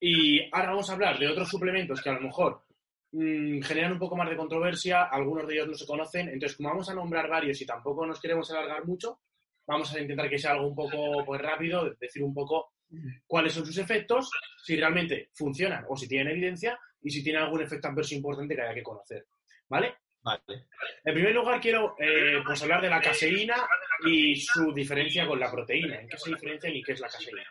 [0.00, 2.62] Y ahora vamos a hablar de otros suplementos que a lo mejor
[3.10, 6.28] mm, generan un poco más de controversia, algunos de ellos no se conocen.
[6.28, 9.18] Entonces, como vamos a nombrar varios y tampoco nos queremos alargar mucho,
[9.66, 12.74] vamos a intentar que sea algo un poco pues, rápido, decir un poco
[13.26, 14.30] cuáles son sus efectos,
[14.64, 18.62] si realmente funcionan o si tienen evidencia y si tienen algún efecto adverso importante que
[18.62, 19.26] haya que conocer.
[19.68, 19.96] ¿Vale?
[21.04, 23.56] En primer lugar, quiero eh, pues hablar de la caseína
[24.04, 26.00] y su diferencia con la proteína.
[26.00, 27.42] ¿En qué se diferencia y qué es la caseína?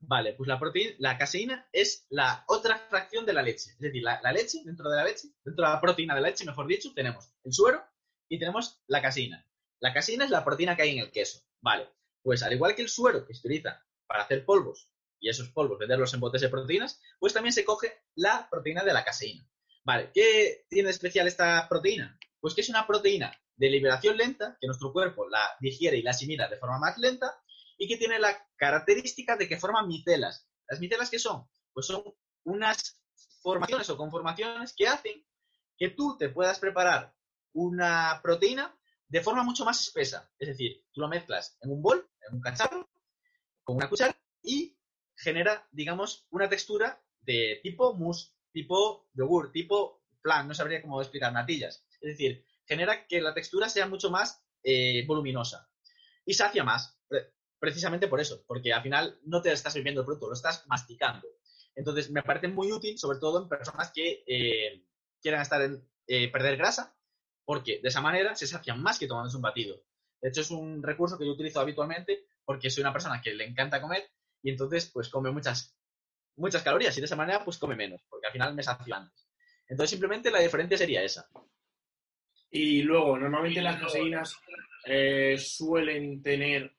[0.00, 3.70] Vale, pues la proteína, la caseína es la otra fracción de la leche.
[3.70, 6.44] Es decir, la, leche, dentro de la leche, dentro de la proteína de la leche,
[6.44, 7.82] mejor dicho, tenemos el suero
[8.28, 9.44] y tenemos la caseína.
[9.80, 11.40] La caseína es la proteína que hay en el queso.
[11.60, 11.88] Vale,
[12.22, 14.90] pues al igual que el suero que se utiliza para hacer polvos
[15.20, 18.92] y esos polvos venderlos en botes de proteínas, pues también se coge la proteína de
[18.92, 19.48] la caseína.
[19.84, 22.18] Vale, ¿qué tiene especial esta proteína?
[22.40, 26.10] Pues que es una proteína de liberación lenta, que nuestro cuerpo la digiere y la
[26.12, 27.40] asimila de forma más lenta,
[27.76, 30.48] y que tiene la característica de que forma micelas.
[30.68, 31.48] ¿Las micelas qué son?
[31.72, 32.02] Pues son
[32.44, 33.00] unas
[33.40, 35.24] formaciones o conformaciones que hacen
[35.76, 37.14] que tú te puedas preparar
[37.52, 38.76] una proteína
[39.08, 40.30] de forma mucho más espesa.
[40.38, 42.87] Es decir, tú lo mezclas en un bol, en un cacharro,
[43.68, 44.78] con una cuchara y
[45.14, 51.34] genera, digamos, una textura de tipo mousse tipo yogur, tipo plan, no sabría cómo explicar,
[51.34, 51.84] natillas.
[52.00, 55.68] Es decir, genera que la textura sea mucho más eh, voluminosa
[56.24, 56.98] y sacia más.
[57.58, 61.28] precisamente por eso, porque al final no te estás bebiendo el producto, lo estás masticando.
[61.74, 64.82] Entonces, me parece muy útil, sobre todo en personas que eh,
[65.20, 66.96] quieran estar en, eh, perder grasa,
[67.44, 69.76] porque de esa manera se sacian más que tomándose un batido.
[70.22, 73.44] De hecho, es un recurso que yo utilizo habitualmente porque soy una persona que le
[73.44, 74.08] encanta comer
[74.42, 75.76] y entonces, pues, come muchas,
[76.36, 79.28] muchas calorías y de esa manera, pues, come menos, porque al final me sacio antes.
[79.68, 81.28] Entonces, simplemente la diferencia sería esa.
[82.50, 84.34] Y luego, normalmente las caseínas
[84.86, 86.74] eh, suelen tener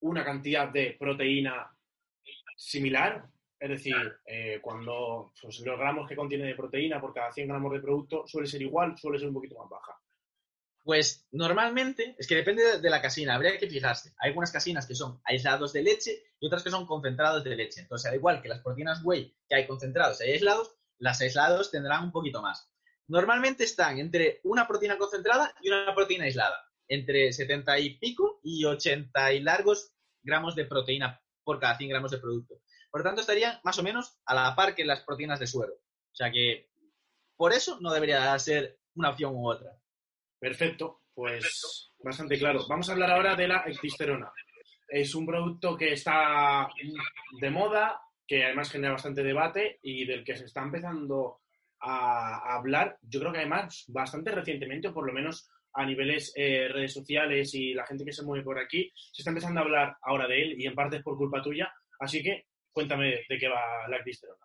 [0.00, 1.70] una cantidad de proteína
[2.56, 3.28] similar.
[3.60, 3.94] Es decir,
[4.26, 8.26] eh, cuando pues, los gramos que contiene de proteína por cada 100 gramos de producto
[8.26, 9.96] suele ser igual, suele ser un poquito más baja.
[10.82, 14.14] Pues normalmente, es que depende de la casina, habría que fijarse.
[14.18, 17.80] Hay algunas casinas que son aislados de leche y otras que son concentrados de leche.
[17.80, 22.04] Entonces, al igual que las proteínas whey que hay concentrados y aislados, las aislados tendrán
[22.04, 22.70] un poquito más.
[23.08, 28.64] Normalmente están entre una proteína concentrada y una proteína aislada, entre 70 y pico y
[28.64, 32.62] 80 y largos gramos de proteína por cada 100 gramos de producto.
[32.90, 35.74] Por lo tanto, estarían más o menos a la par que las proteínas de suero.
[35.74, 36.70] O sea que
[37.36, 39.79] por eso no debería ser una opción u otra.
[40.40, 42.60] Perfecto, pues bastante claro.
[42.68, 44.32] Vamos a hablar ahora de la ectisterona.
[44.88, 46.66] Es un producto que está
[47.40, 51.40] de moda, que además genera bastante debate y del que se está empezando
[51.80, 56.68] a, hablar, yo creo que además bastante recientemente, o por lo menos a niveles eh,
[56.68, 59.96] redes sociales y la gente que se mueve por aquí, se está empezando a hablar
[60.02, 61.72] ahora de él y en parte es por culpa tuya.
[61.98, 64.39] Así que cuéntame de qué va la ectisterona.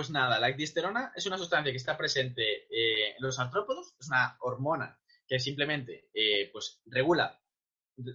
[0.00, 4.08] Pues nada, la ectisterona es una sustancia que está presente eh, en los artrópodos, es
[4.08, 4.98] una hormona
[5.28, 7.38] que simplemente eh, pues, regula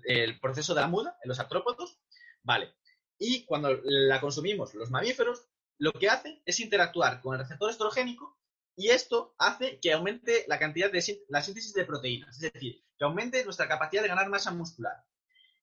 [0.03, 1.99] el proceso de la muda en los artrópodos,
[2.41, 2.73] ¿vale?
[3.19, 5.45] Y cuando la consumimos los mamíferos,
[5.77, 8.35] lo que hace es interactuar con el receptor estrogénico
[8.75, 13.05] y esto hace que aumente la cantidad de la síntesis de proteínas, es decir, que
[13.05, 15.05] aumente nuestra capacidad de ganar masa muscular.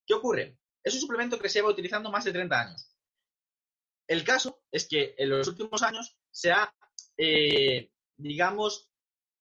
[0.06, 0.56] ¿Qué ocurre?
[0.84, 2.91] Es un suplemento que se lleva utilizando más de 30 años.
[4.07, 6.74] El caso es que en los últimos años se ha,
[7.16, 8.90] eh, digamos,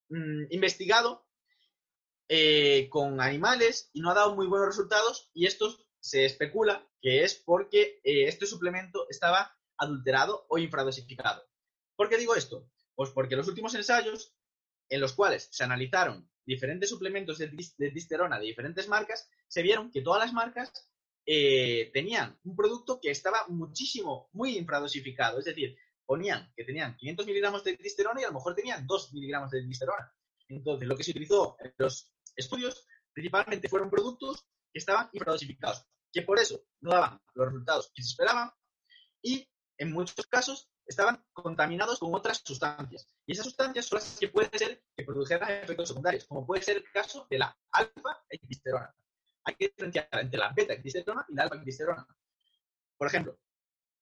[0.09, 1.27] mm, investigado
[2.29, 7.23] eh, con animales y no ha dado muy buenos resultados y esto se especula que
[7.23, 11.43] es porque eh, este suplemento estaba adulterado o infradosificado.
[11.95, 12.69] ¿Por qué digo esto?
[12.95, 14.35] Pues porque los últimos ensayos
[14.89, 17.49] en los cuales se analizaron diferentes suplementos de,
[17.91, 20.90] disterona de diferentes marcas, se vieron que todas las marcas
[21.25, 25.39] eh, tenían un producto que estaba muchísimo, muy infradosificado.
[25.39, 29.13] Es decir, ponían que tenían 500 miligramos de disterona y a lo mejor tenían 2
[29.13, 30.13] miligramos de disterona.
[30.47, 36.21] Entonces, lo que se utilizó en los estudios principalmente fueron productos que estaban infradosificados, que
[36.21, 38.51] por eso no daban los resultados que se esperaban
[39.21, 39.47] y
[39.77, 43.09] en muchos casos estaban contaminados con otras sustancias.
[43.25, 46.77] Y esas sustancias son las que pueden ser que produjeran efectos secundarios, como puede ser
[46.77, 48.93] el caso de la alfa-ectisterona.
[49.43, 52.07] Hay que diferenciar entre la beta-ectisterona y la alfa-ectisterona.
[52.97, 53.39] Por ejemplo,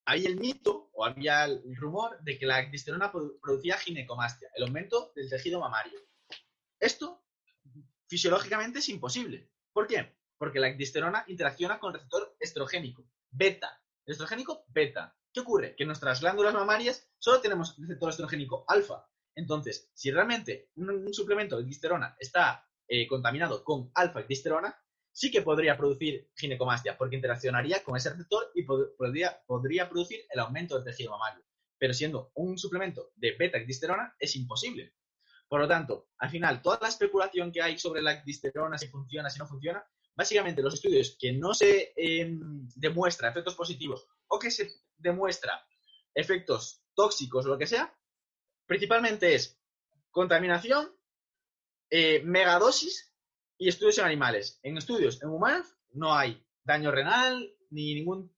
[0.05, 5.11] hay el mito o había el rumor de que la ectisterona producía ginecomastia, el aumento
[5.15, 5.99] del tejido mamario.
[6.79, 7.23] Esto
[8.07, 9.51] fisiológicamente es imposible.
[9.71, 10.17] ¿Por qué?
[10.37, 13.81] Porque la ectisterona interacciona con el receptor estrogénico, beta.
[14.05, 15.15] Estrogénico, beta.
[15.31, 15.75] ¿Qué ocurre?
[15.75, 19.07] Que en nuestras glándulas mamarias solo tenemos receptor estrogénico alfa.
[19.35, 24.75] Entonces, si realmente un, suplemento de disterona está eh, contaminado con alfa-disterona,
[25.11, 29.39] sí que podría producir ginecomastia, porque interaccionaría con ese receptor y podría,
[29.87, 31.43] producir el aumento del tejido mamario.
[31.77, 34.93] Pero siendo un suplemento de beta-disterona, es imposible.
[35.47, 39.29] Por lo tanto, al final, toda la especulación que hay sobre la disterona, si funciona,
[39.29, 39.83] si no funciona,
[40.15, 45.65] básicamente los estudios que no se em, demuestra efectos positivos o que se demuestra
[46.13, 47.95] efectos tóxicos o lo que sea,
[48.65, 49.59] principalmente es
[50.11, 50.93] contaminación,
[51.89, 53.08] eh, megadosis
[53.59, 54.59] y estudios en animales.
[54.63, 58.33] En estudios en humanos no hay daño renal ni ningún,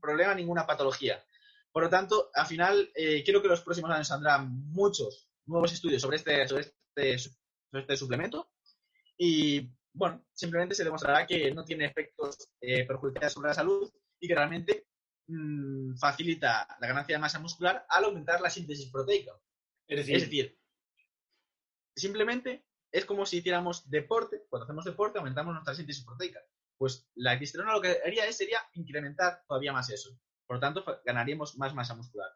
[0.00, 1.24] problema, ninguna patología.
[1.70, 6.02] Por lo tanto, al final, eh, creo que los próximos años saldrán muchos nuevos estudios
[6.02, 8.50] sobre este, sobre este, sobre este suplemento
[9.16, 14.26] y, bueno, simplemente se demostrará que no tiene efectos eh, perjudiciales sobre la salud y
[14.26, 14.86] que realmente
[15.28, 19.32] Mm, facilita la ganancia de masa muscular al aumentar la síntesis proteica.
[19.86, 20.58] Es decir,
[21.94, 26.40] simplemente es como si hiciéramos deporte, cuando hacemos deporte aumentamos nuestra síntesis proteica.
[26.76, 30.10] Pues la ectisterona lo que haría es, sería incrementar todavía más eso.
[30.46, 32.30] Por lo tanto, ganaríamos más masa muscular.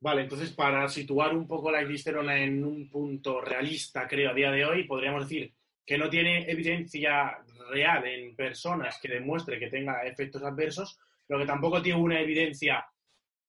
[0.00, 4.50] Vale, entonces para situar un poco la ectisterona en un punto realista, creo, a día
[4.50, 5.54] de hoy, podríamos decir
[5.84, 7.38] que no tiene evidencia
[7.70, 12.86] real en personas que demuestre que tenga efectos adversos, pero que tampoco tiene una evidencia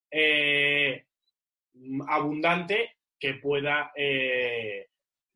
[0.09, 1.05] eh,
[2.07, 4.88] abundante que pueda eh,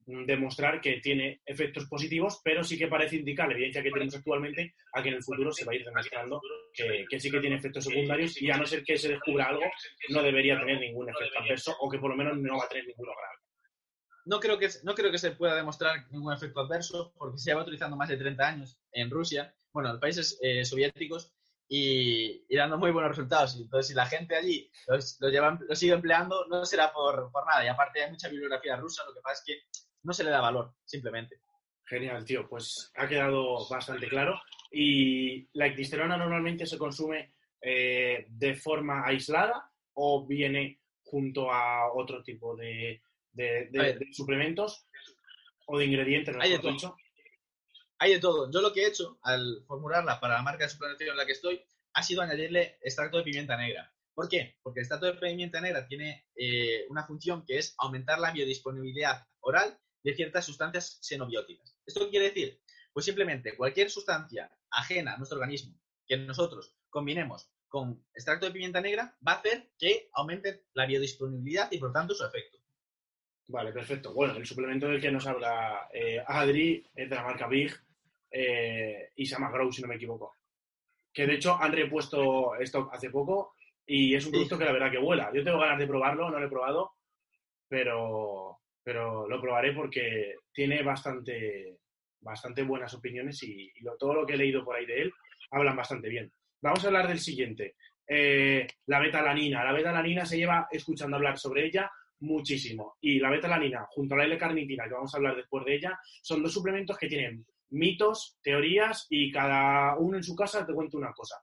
[0.05, 4.75] demostrar que tiene efectos positivos, pero sí que parece indicar la evidencia que tenemos actualmente
[4.93, 6.41] a que en el futuro se va a ir demostrando
[6.73, 9.63] que, sí que tiene efectos secundarios y a no ser que se descubra algo,
[10.09, 12.87] no debería tener ningún efecto adverso o que por lo menos no va a tener
[12.87, 13.37] ninguno grave.
[14.25, 17.63] No creo, que, no creo que se pueda demostrar ningún efecto adverso porque se lleva
[17.63, 21.33] utilizando más de 30 años en Rusia, bueno, en países eh, soviéticos
[21.67, 23.55] y, dando muy buenos resultados.
[23.55, 27.65] Entonces, si la gente allí lo, lleva, lo sigue empleando, no será por, nada.
[27.65, 30.41] Y aparte hay mucha bibliografía rusa, lo que pasa es que no se le da
[30.41, 31.41] valor, simplemente.
[31.85, 32.47] Genial, tío.
[32.47, 34.39] Pues ha quedado bastante claro.
[34.71, 42.23] Y la ictisterona normalmente se consume eh, de forma aislada o viene junto a otro
[42.23, 43.01] tipo de,
[43.31, 44.87] de, de, de suplementos
[45.67, 46.71] o de ingredientes, hay de todo.
[46.71, 46.97] Dicho.
[47.99, 48.51] Hay de todo.
[48.51, 51.33] Yo lo que he hecho al formularla para la marca de suplementación en la que
[51.33, 53.93] estoy ha sido añadirle extracto de pimienta negra.
[54.13, 54.57] ¿Por qué?
[54.61, 59.25] Porque el extracto de pimienta negra tiene eh, una función que es aumentar la biodisponibilidad
[59.39, 61.77] oral de ciertas sustancias xenobióticas.
[61.85, 62.61] ¿Esto qué quiere decir?
[62.91, 68.81] Pues simplemente cualquier sustancia ajena a nuestro organismo que nosotros combinemos con extracto de pimienta
[68.81, 72.59] negra va a hacer que aumente la biodisponibilidad y por tanto su efecto.
[73.47, 74.13] Vale, perfecto.
[74.13, 77.73] Bueno, el suplemento del que nos habla eh, Adri es de la marca Big
[78.29, 80.37] eh, y se llama Grow, si no me equivoco.
[81.11, 84.59] Que de hecho han repuesto esto hace poco y es un producto sí.
[84.59, 85.31] que la verdad que vuela.
[85.33, 86.93] Yo tengo ganas de probarlo, no lo he probado,
[87.67, 91.77] pero, pero lo probaré porque tiene bastante,
[92.19, 95.13] bastante buenas opiniones y, y lo, todo lo que he leído por ahí de él
[95.51, 96.31] hablan bastante bien.
[96.61, 97.75] Vamos a hablar del siguiente.
[98.07, 99.63] Eh, la betalanina.
[99.63, 102.95] La betalanina se lleva escuchando hablar sobre ella muchísimo.
[103.01, 106.41] Y la betalanina, junto a la L-carnitina, que vamos a hablar después de ella, son
[106.41, 111.11] dos suplementos que tienen mitos, teorías y cada uno en su casa te cuenta una
[111.11, 111.35] cosa.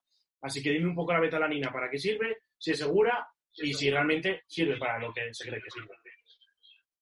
[0.42, 3.90] Así que dime un poco la betalanina para qué sirve, si es segura y si
[3.90, 5.94] realmente sirve para lo que se cree que sirve.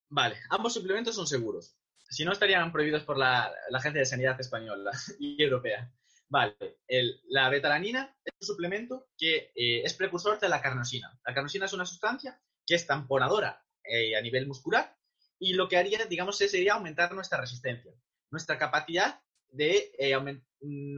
[0.09, 1.77] Vale, ambos suplementos son seguros.
[2.11, 5.93] Si no, estarían prohibidos por la, la Agencia de Sanidad Española y Europea.
[6.31, 11.19] Vale, el, la betalanina es un suplemento que eh, es precursor de la carnosina.
[11.25, 14.95] La carnosina es una sustancia que es tamponadora eh, a nivel muscular
[15.39, 17.93] y lo que haría, digamos, sería aumentar nuestra resistencia,
[18.31, 20.17] nuestra capacidad de eh,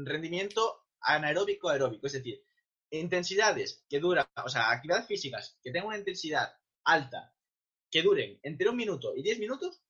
[0.05, 2.43] rendimiento anaeróbico aeróbico, es decir,
[2.91, 6.53] intensidades que duran, o sea, actividades físicas que tengan una intensidad
[6.85, 7.33] alta,
[7.91, 9.82] que duren entre un minuto y diez minutos,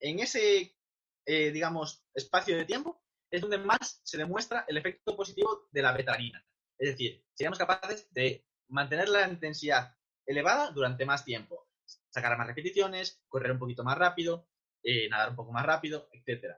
[0.00, 0.74] en ese,
[1.26, 5.92] eh, digamos, espacio de tiempo, es donde más se demuestra el efecto positivo de la
[5.92, 6.44] betalanina.
[6.78, 9.94] Es decir, seríamos capaces de mantener la intensidad
[10.26, 11.68] elevada durante más tiempo,
[12.10, 14.48] sacar más repeticiones, correr un poquito más rápido,
[14.82, 16.56] eh, nadar un poco más rápido, etc.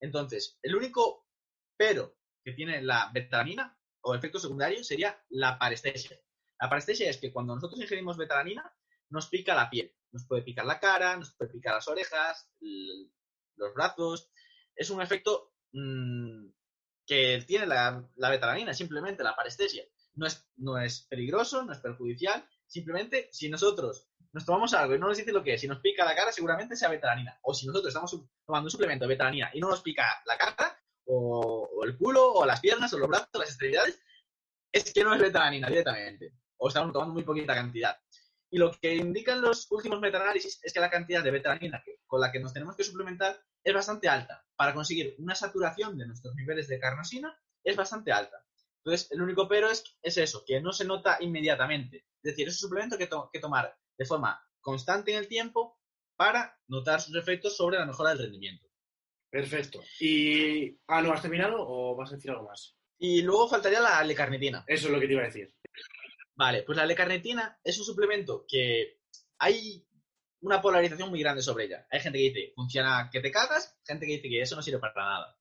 [0.00, 1.26] Entonces, el único
[1.76, 2.14] pero
[2.44, 6.20] que tiene la betalanina o efecto secundario sería la parestesia.
[6.60, 8.70] La parestesia es que cuando nosotros ingerimos betalanina,
[9.10, 9.92] nos pica la piel.
[10.12, 14.30] Nos puede picar la cara, nos puede picar las orejas, los brazos.
[14.74, 16.48] Es un efecto mmm,
[17.06, 19.84] que tiene la, la, betalanina, simplemente la parestesia.
[20.14, 22.44] No es, no es peligroso, no es perjudicial.
[22.66, 25.80] Simplemente, si nosotros nos tomamos algo y no nos dice lo que es, si nos
[25.80, 27.38] pica la cara, seguramente sea betalanina.
[27.42, 28.10] O si nosotros estamos
[28.46, 32.32] tomando un suplemento de betalanina y no nos pica la cara, o, o, el culo,
[32.32, 34.00] o las piernas, o los brazos, las extremidades,
[34.72, 36.34] es que no es betalanina directamente.
[36.58, 37.98] O estamos tomando muy poquita cantidad.
[38.50, 42.32] Y lo que indican los últimos metaanálisis es que la cantidad de betalanina con la
[42.32, 44.44] que nos tenemos que suplementar es bastante alta.
[44.56, 48.44] Para conseguir una saturación de nuestros niveles de carnosina es bastante alta.
[48.78, 52.06] Entonces, el único pero es, es eso, que no se nota inmediatamente.
[52.22, 55.78] Es decir, es un suplemento que, to que tomar de forma constante en el tiempo
[56.16, 58.68] para notar sus efectos sobre la mejora del rendimiento.
[59.30, 59.80] Perfecto.
[60.00, 62.76] ¿Y ah, no has terminado o vas a decir algo más?
[62.98, 64.64] Y luego faltaría la L-carnitina.
[64.66, 65.54] Eso es lo que te iba a decir.
[66.40, 69.02] Vale, pues la L-carnitina es un suplemento que
[69.40, 69.86] hay
[70.40, 71.86] una polarización muy grande sobre ella.
[71.90, 74.78] Hay gente que dice, funciona que te cagas, gente que dice que eso no sirve
[74.78, 75.38] para nada.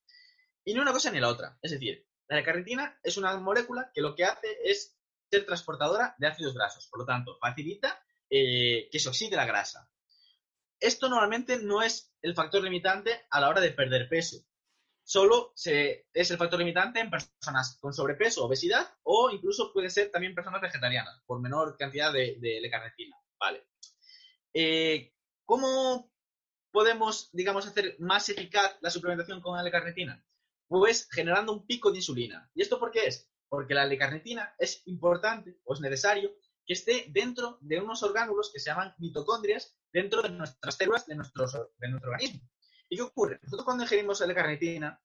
[0.65, 1.57] Y ni una cosa ni la otra.
[1.61, 4.99] Es decir, la L-carnitina es una molécula que lo que hace es
[5.31, 6.89] ser transportadora de ácidos grasos.
[6.89, 9.89] Por lo tanto, facilita eh, que se oxide la grasa.
[10.81, 14.45] Esto normalmente no es el factor limitante a la hora de perder peso.
[15.09, 20.35] Solo es el factor limitante en personas con sobrepeso, obesidad o incluso puede ser también
[20.35, 22.71] personas vegetarianas por menor cantidad de, de.
[23.39, 23.65] Vale.
[24.53, 25.11] Eh,
[25.45, 26.13] ¿Cómo
[26.69, 30.23] podemos, digamos, hacer más eficaz la suplementación con L-carnitina?
[30.67, 32.47] Pues generando un pico de insulina.
[32.53, 33.31] ¿Y esto por qué es?
[33.47, 36.35] Porque la L-carnitina es importante o es necesario
[36.67, 41.15] que esté dentro de unos orgánulos que se llaman mitocondrias dentro de nuestras células de
[41.15, 42.47] nuestro organismo.
[42.89, 43.39] ¿Y qué ocurre?
[43.43, 44.99] Nosotros cuando ingerimos L-carnitina,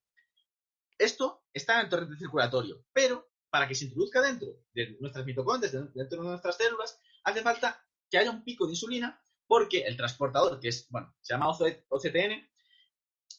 [0.99, 5.73] esto está en el torrente circulatorio, pero para que se introduzca dentro de nuestras mitocondrias,
[5.73, 10.59] dentro de nuestras células, hace falta que haya un pico de insulina porque el transportador,
[10.59, 12.49] que es, bueno, se llama OCTN,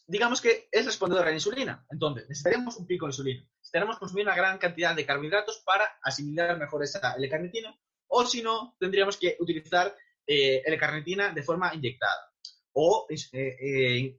[0.06, 1.84] digamos que es respondedor a la insulina.
[1.90, 3.48] Entonces, necesitaremos un pico de insulina.
[3.58, 8.76] Necesitaremos consumir una gran cantidad de carbohidratos para asimilar mejor esa L-carnitina, o si no,
[8.78, 9.94] tendríamos que utilizar
[10.26, 12.32] eh, L-carnitina de forma inyectada.
[12.78, 14.16] O eh, eh,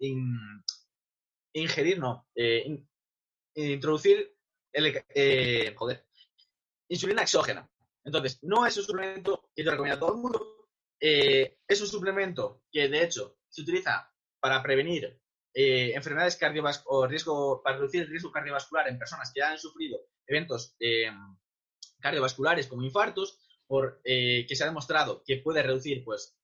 [1.54, 2.28] ingerir, no,
[3.56, 4.36] introducir
[5.76, 6.06] joder,
[6.90, 7.70] insulina exógena.
[8.04, 10.70] Entonces, no es un suplemento que yo recomiendo a todo el mundo.
[11.00, 15.20] es un suplemento que, de hecho, se utiliza para prevenir
[15.60, 20.00] eh, enfermedades cardiovasculares o riesgo, para reducir el riesgo cardiovascular en personas que han sufrido
[20.28, 21.10] eventos eh,
[22.00, 26.38] cardiovasculares como infartos, por, eh, que se ha demostrado que puede reducir pues,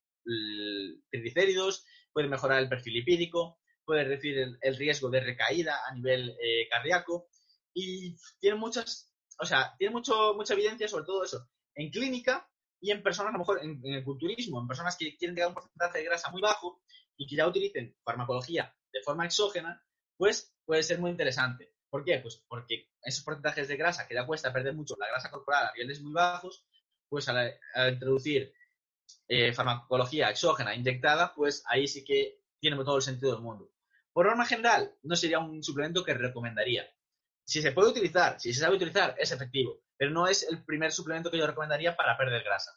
[1.12, 6.38] triglicéridos, puede mejorar el perfil lipídico, puede reducir el, riesgo de recaída a nivel
[6.70, 7.28] cardíaco
[7.74, 12.48] y tiene muchas, o sea, tiene mucho, mucha evidencia sobre todo eso en clínica
[12.80, 15.48] y en personas, a lo mejor en, en el culturismo, en personas que quieren llegar
[15.48, 16.82] a un porcentaje de grasa muy bajo
[17.18, 19.84] y que ya utilicen farmacología de forma exógena,
[20.18, 21.74] pues puede ser muy interesante.
[21.90, 22.20] ¿Por qué?
[22.20, 25.74] Pues porque esos porcentajes de grasa que ya cuesta perder mucho la grasa corporal a
[25.74, 26.66] niveles muy bajos,
[27.08, 27.60] pues al,
[27.92, 28.54] introducir
[29.28, 33.72] eh, farmacología exógena inyectada, pues ahí sí que tiene todo el sentido del mundo.
[34.12, 36.86] Por norma general, no sería un suplemento que recomendaría.
[37.46, 40.92] Si se puede utilizar, si se sabe utilizar, es efectivo, pero no es el primer
[40.92, 42.72] suplemento que yo recomendaría para perder grasa.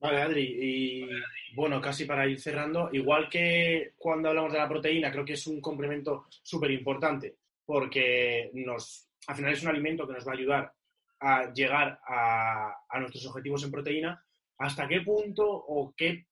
[0.00, 1.08] Vale, Adri, y
[1.54, 5.46] bueno, casi para ir cerrando, igual que cuando hablamos de la proteína, creo que es
[5.46, 7.38] un complemento súper importante
[7.68, 10.72] porque nos, al final es un alimento que nos va a ayudar
[11.20, 14.24] a llegar a, nuestros objetivos en proteína.
[14.58, 16.26] ¿Hasta qué punto o qué,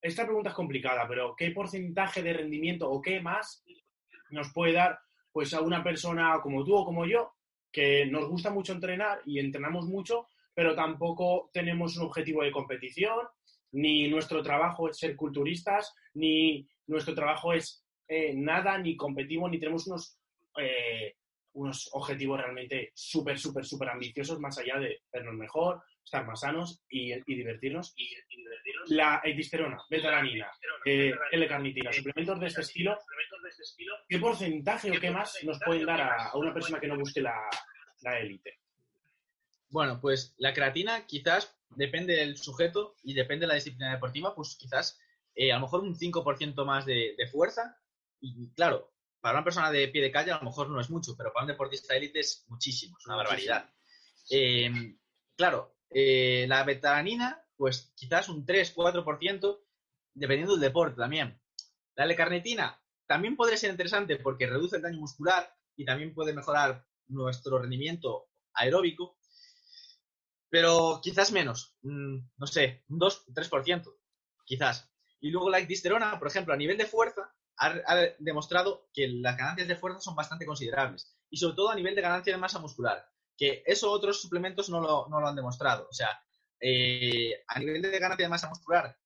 [0.00, 3.64] esta pregunta es complicada, pero qué porcentaje de rendimiento o qué más
[4.30, 4.98] nos puede dar
[5.32, 7.32] pues a una persona como tú o como yo,
[7.72, 13.26] que nos gusta mucho entrenar y entrenamos mucho, pero tampoco tenemos un objetivo de competición,
[13.72, 19.58] ni nuestro trabajo es ser culturistas, ni nuestro trabajo es eh, nada, ni competimos, ni
[19.58, 20.18] tenemos unos,
[20.60, 21.16] eh,
[21.54, 26.82] unos objetivos realmente súper, súper, súper ambiciosos, más allá de vernos mejor, estar más sanos
[26.88, 27.94] y, divertirnos.
[27.96, 28.90] Y, divertirnos.
[28.90, 30.50] La etisterona, betalanina,
[30.84, 32.98] eh, L-carnitina, suplementos de este estilo,
[34.08, 38.18] ¿qué porcentaje o qué más nos pueden dar a, una persona que no busque la
[38.20, 38.58] élite?
[39.74, 44.56] Bueno, pues la creatina quizás depende del sujeto y depende de la disciplina deportiva, pues
[44.56, 45.00] quizás
[45.34, 47.76] eh, a lo mejor un 5% más de, fuerza.
[48.20, 51.16] Y claro, para una persona de pie de calle a lo mejor no es mucho,
[51.16, 53.68] pero para un deportista élite es muchísimo, es una barbaridad.
[54.30, 54.70] Eh,
[55.36, 59.60] claro, eh, la betalanina, pues quizás un 3-4%,
[60.14, 61.40] dependiendo del deporte también.
[61.94, 66.84] La L-carnitina también podría ser interesante porque reduce el daño muscular y también puede mejorar
[67.06, 69.18] nuestro rendimiento aeróbico,
[70.48, 73.96] pero quizás menos, mm, no sé, un 2, 3%,
[74.44, 74.90] quizás.
[75.20, 79.68] Y luego la disterona, por ejemplo, a nivel de fuerza, ha, demostrado que las ganancias
[79.68, 81.16] de fuerza son bastante considerables.
[81.30, 84.80] Y sobre todo a nivel de ganancia de masa muscular, que eso otros suplementos no
[84.80, 85.86] lo, no lo han demostrado.
[85.90, 86.08] O sea,
[86.60, 88.96] eh, a nivel de ganancia de masa muscular,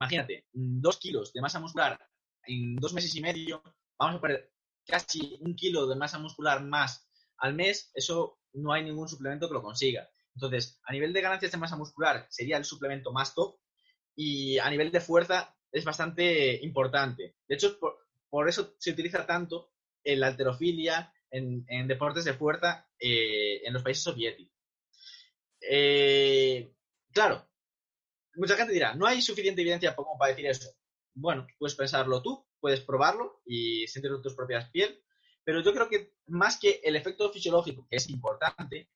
[0.00, 1.98] imagínate, dos kilos de masa muscular
[2.46, 3.62] en dos meses y medio,
[3.98, 4.52] vamos a poner
[4.86, 7.08] casi un kilo de masa muscular más
[7.38, 10.08] al mes, eso no hay ningún suplemento que lo consiga.
[10.34, 13.58] Entonces, a nivel de ganancias de masa muscular sería el suplemento más top
[14.14, 17.36] y a nivel de fuerza es bastante importante.
[17.48, 17.78] De hecho,
[18.28, 19.72] por, eso se utiliza tanto
[20.04, 24.54] en la alterofilia, en, deportes de fuerza eh, en los países soviéticos.
[25.60, 26.72] Eh,
[27.12, 27.48] claro,
[28.34, 30.70] mucha gente dirá, no hay suficiente evidencia como para decir eso.
[31.14, 35.02] Bueno, puedes pensarlo tú, puedes probarlo y sentirlo tus propias piel,
[35.44, 38.88] pero yo creo que más que el efecto fisiológico, que es importante,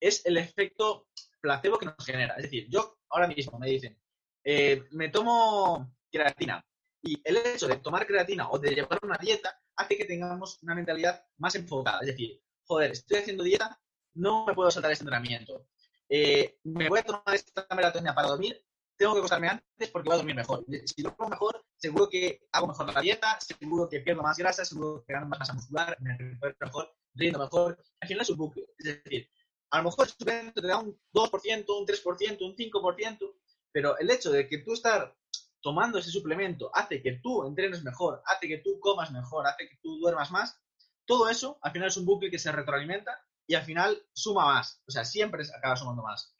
[0.00, 1.08] es el efecto
[1.40, 2.34] placebo que nos genera.
[2.36, 3.98] Es decir, yo ahora mismo me dicen,
[4.44, 6.64] eh, me tomo creatina
[7.02, 10.74] y el hecho de tomar creatina o de llevar una dieta hace que tengamos una
[10.74, 12.00] mentalidad más enfocada.
[12.00, 13.80] Es decir, joder, estoy haciendo dieta,
[14.14, 15.66] no me puedo saltar este entrenamiento.
[16.08, 18.60] Eh, me voy a tomar esta melatonina para dormir,
[18.96, 20.64] tengo que acostarme antes porque voy a dormir mejor.
[20.84, 25.02] Si duermo mejor, seguro que hago mejor la dieta, seguro que pierdo más grasa, seguro
[25.06, 27.78] que gano más masa muscular, me recupero mejor, rindo mejor.
[28.00, 28.66] Al final es un bucle.
[28.76, 29.30] Es decir,
[29.70, 33.34] a lo mejor el suplemento te da un 2%, un 3%, un 5%,
[33.72, 35.16] pero el hecho de que tú estar
[35.60, 39.76] tomando ese suplemento hace que tú entrenes mejor, hace que tú comas mejor, hace que
[39.82, 40.60] tú duermas más,
[41.06, 44.82] todo eso al final es un bucle que se retroalimenta y al final suma más,
[44.86, 46.34] o sea, siempre acaba sumando más.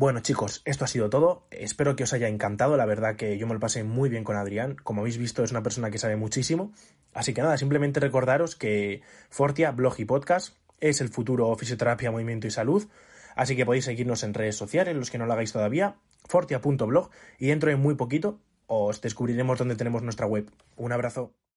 [0.00, 1.46] Bueno chicos, esto ha sido todo.
[1.50, 2.78] Espero que os haya encantado.
[2.78, 4.76] La verdad que yo me lo pasé muy bien con Adrián.
[4.82, 6.72] Como habéis visto es una persona que sabe muchísimo.
[7.12, 12.46] Así que nada, simplemente recordaros que Fortia, blog y podcast es el futuro fisioterapia, movimiento
[12.46, 12.88] y salud.
[13.36, 17.48] Así que podéis seguirnos en redes sociales, los que no lo hagáis todavía, fortia.blog y
[17.48, 20.50] dentro de muy poquito os descubriremos dónde tenemos nuestra web.
[20.76, 21.34] Un abrazo.